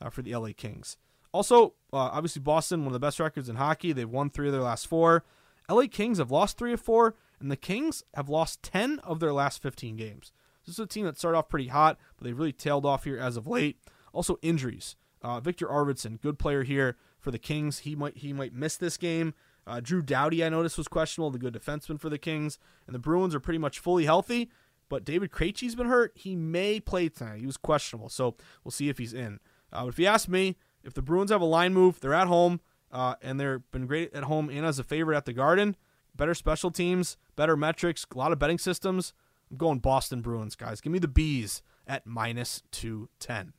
uh, 0.00 0.10
for 0.10 0.22
the 0.22 0.34
LA 0.34 0.50
Kings. 0.56 0.96
Also, 1.32 1.74
uh, 1.92 1.96
obviously, 1.96 2.40
Boston, 2.40 2.80
one 2.80 2.88
of 2.88 2.92
the 2.92 3.00
best 3.00 3.18
records 3.18 3.48
in 3.48 3.56
hockey. 3.56 3.92
They've 3.92 4.08
won 4.08 4.30
three 4.30 4.46
of 4.46 4.52
their 4.52 4.62
last 4.62 4.86
four. 4.86 5.24
LA 5.68 5.86
Kings 5.90 6.18
have 6.18 6.30
lost 6.30 6.56
three 6.56 6.72
of 6.72 6.80
four, 6.80 7.16
and 7.40 7.50
the 7.50 7.56
Kings 7.56 8.04
have 8.14 8.28
lost 8.28 8.62
10 8.62 9.00
of 9.00 9.18
their 9.18 9.32
last 9.32 9.60
15 9.60 9.96
games. 9.96 10.32
This 10.64 10.76
is 10.76 10.78
a 10.78 10.86
team 10.86 11.04
that 11.06 11.18
started 11.18 11.38
off 11.38 11.48
pretty 11.48 11.68
hot, 11.68 11.98
but 12.16 12.24
they've 12.24 12.38
really 12.38 12.52
tailed 12.52 12.86
off 12.86 13.04
here 13.04 13.18
as 13.18 13.36
of 13.36 13.46
late. 13.46 13.78
Also, 14.12 14.38
injuries. 14.42 14.96
Uh, 15.22 15.40
Viktor 15.40 15.66
Arvidsson, 15.66 16.20
good 16.20 16.38
player 16.38 16.62
here 16.62 16.96
for 17.18 17.30
the 17.30 17.38
Kings. 17.38 17.80
He 17.80 17.96
might 17.96 18.18
he 18.18 18.32
might 18.32 18.52
miss 18.52 18.76
this 18.76 18.96
game. 18.96 19.34
Uh, 19.66 19.80
Drew 19.80 20.02
Doughty, 20.02 20.44
I 20.44 20.50
noticed, 20.50 20.76
was 20.76 20.88
questionable, 20.88 21.30
the 21.30 21.38
good 21.38 21.54
defenseman 21.54 21.98
for 21.98 22.10
the 22.10 22.18
Kings. 22.18 22.58
And 22.86 22.94
the 22.94 22.98
Bruins 22.98 23.34
are 23.34 23.40
pretty 23.40 23.58
much 23.58 23.78
fully 23.78 24.04
healthy, 24.04 24.50
but 24.94 25.04
David 25.04 25.32
Krejci's 25.32 25.74
been 25.74 25.88
hurt. 25.88 26.12
He 26.14 26.36
may 26.36 26.78
play 26.78 27.08
tonight. 27.08 27.40
He 27.40 27.46
was 27.46 27.56
questionable, 27.56 28.08
so 28.08 28.36
we'll 28.62 28.70
see 28.70 28.88
if 28.88 28.96
he's 28.96 29.12
in. 29.12 29.40
Uh, 29.72 29.82
but 29.82 29.88
if 29.88 29.98
you 29.98 30.06
ask 30.06 30.28
me, 30.28 30.56
if 30.84 30.94
the 30.94 31.02
Bruins 31.02 31.32
have 31.32 31.40
a 31.40 31.44
line 31.44 31.74
move, 31.74 31.98
they're 31.98 32.14
at 32.14 32.28
home, 32.28 32.60
uh, 32.92 33.16
and 33.20 33.40
they've 33.40 33.60
been 33.72 33.88
great 33.88 34.14
at 34.14 34.22
home 34.22 34.48
and 34.48 34.64
as 34.64 34.78
a 34.78 34.84
favorite 34.84 35.16
at 35.16 35.24
the 35.24 35.32
Garden. 35.32 35.74
Better 36.14 36.32
special 36.32 36.70
teams, 36.70 37.16
better 37.34 37.56
metrics, 37.56 38.06
a 38.14 38.16
lot 38.16 38.30
of 38.30 38.38
betting 38.38 38.56
systems. 38.56 39.14
I'm 39.50 39.56
going 39.56 39.80
Boston 39.80 40.20
Bruins, 40.20 40.54
guys. 40.54 40.80
Give 40.80 40.92
me 40.92 41.00
the 41.00 41.08
bees 41.08 41.60
at 41.88 42.06
minus 42.06 42.62
210. 42.70 43.52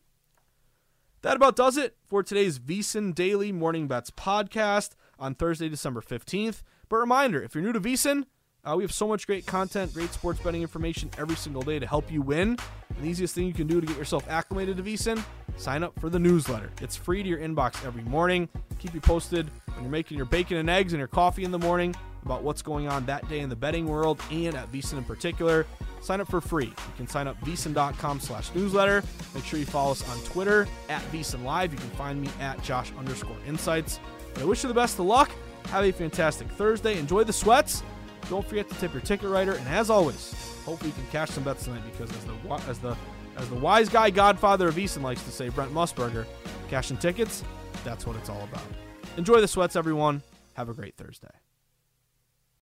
That 1.22 1.36
about 1.36 1.58
does 1.58 1.76
it 1.76 1.98
for 2.08 2.24
today's 2.24 2.60
VSiN 2.60 3.14
Daily 3.14 3.52
Morning 3.52 3.90
Bets 3.90 4.10
podcast 4.10 4.92
on 5.20 5.36
Thursday, 5.36 5.68
December 5.68 6.00
15th. 6.00 6.62
But 6.88 6.96
reminder, 6.96 7.44
if 7.44 7.56
you're 7.56 7.64
new 7.66 7.74
to 7.74 7.82
VSiN, 7.82 8.24
uh, 8.66 8.76
we 8.76 8.84
have 8.84 8.92
so 8.92 9.08
much 9.08 9.28
great 9.28 9.46
content, 9.46 9.94
great 9.94 10.12
sports 10.12 10.40
betting 10.40 10.62
information 10.62 11.10
every 11.18 11.36
single 11.36 11.62
day 11.62 11.80
to 11.80 11.86
help 11.86 12.12
you 12.12 12.22
win. 12.22 12.58
And 12.96 13.04
the 13.04 13.08
easiest 13.08 13.36
thing 13.36 13.46
you 13.46 13.54
can 13.54 13.68
do 13.68 13.80
to 13.80 13.88
get 13.88 13.98
yourself 13.98 14.28
acclimated 14.30 14.78
to 14.78 14.84
VSiN, 14.84 15.24
sign 15.58 15.84
up 15.84 15.98
for 16.00 16.10
the 16.10 16.20
newsletter. 16.20 16.72
It's 16.82 16.96
free 16.96 17.22
to 17.22 17.30
your 17.30 17.40
inbox 17.40 17.86
every 17.86 18.04
morning. 18.04 18.50
Keep 18.80 18.94
you 18.94 19.02
posted 19.02 19.50
when 19.74 19.84
you're 19.84 19.92
making 19.92 20.18
your 20.18 20.26
bacon 20.26 20.58
and 20.58 20.70
eggs 20.70 20.94
and 20.94 21.00
your 21.00 21.08
coffee 21.08 21.44
in 21.44 21.52
the 21.52 21.60
morning 21.60 21.96
about 22.24 22.42
what's 22.42 22.64
going 22.64 22.88
on 22.88 23.06
that 23.06 23.28
day 23.30 23.40
in 23.40 23.50
the 23.50 23.56
betting 23.56 23.86
world 23.86 24.20
and 24.32 24.56
at 24.56 24.72
VSiN 24.72 24.98
in 24.98 25.04
particular. 25.04 25.66
Sign 26.02 26.22
up 26.22 26.28
for 26.28 26.42
free. 26.42 26.66
You 26.66 26.94
can 26.98 27.08
sign 27.08 27.28
up 27.28 27.40
VSiN.com 27.42 28.20
slash 28.20 28.54
newsletter. 28.54 29.04
Make 29.34 29.46
sure 29.46 29.60
you 29.60 29.66
follow 29.66 29.92
us 29.92 30.08
on 30.10 30.18
Twitter 30.24 30.68
at 30.90 31.02
VSiN 31.12 31.44
Live. 31.44 31.72
You 31.72 31.80
can 31.80 31.90
find 31.92 32.22
me 32.22 32.30
at 32.40 32.62
Josh 32.64 32.92
underscore 32.98 33.38
insights. 33.48 34.00
But 34.34 34.44
I 34.44 34.46
wish 34.46 34.64
you 34.64 34.68
the 34.68 34.76
best 34.76 35.00
of 35.00 35.06
luck. 35.06 35.32
Have 35.68 35.84
a 35.84 35.92
fantastic 35.92 36.48
Thursday. 36.50 36.98
Enjoy 36.98 37.24
the 37.24 37.34
sweats. 37.34 37.84
Don't 38.30 38.48
forget 38.48 38.68
to 38.70 38.76
tip 38.76 38.94
your 38.94 39.02
ticket 39.02 39.30
writer, 39.30 39.54
and 39.54 39.68
as 39.68 39.90
always, 39.90 40.34
hopefully 40.66 40.90
you 40.90 40.96
can 40.96 41.06
cash 41.12 41.30
some 41.30 41.44
bets 41.44 41.66
tonight 41.66 41.84
because 41.92 42.10
as 42.10 42.26
the 42.26 42.34
as 42.70 42.80
the 42.80 42.98
as 43.38 43.50
the 43.50 43.56
wise 43.56 43.90
guy 43.90 44.10
godfather 44.10 44.70
of 44.70 44.76
VSiN 44.76 45.02
likes 45.02 45.24
to 45.24 45.32
say, 45.32 45.50
Brent 45.50 45.74
Musburger, 45.74 46.26
cashing 46.70 46.98
tickets, 46.98 47.44
that's 47.84 48.08
what 48.08 48.16
it's 48.16 48.30
all 48.30 48.44
about. 48.44 48.64
Enjoy 49.18 49.42
the 49.42 49.48
sweats, 49.48 49.76
everyone. 49.76 50.22
Have 50.54 50.70
a 50.70 50.74
great 50.74 50.96
Thursday. 50.96 51.28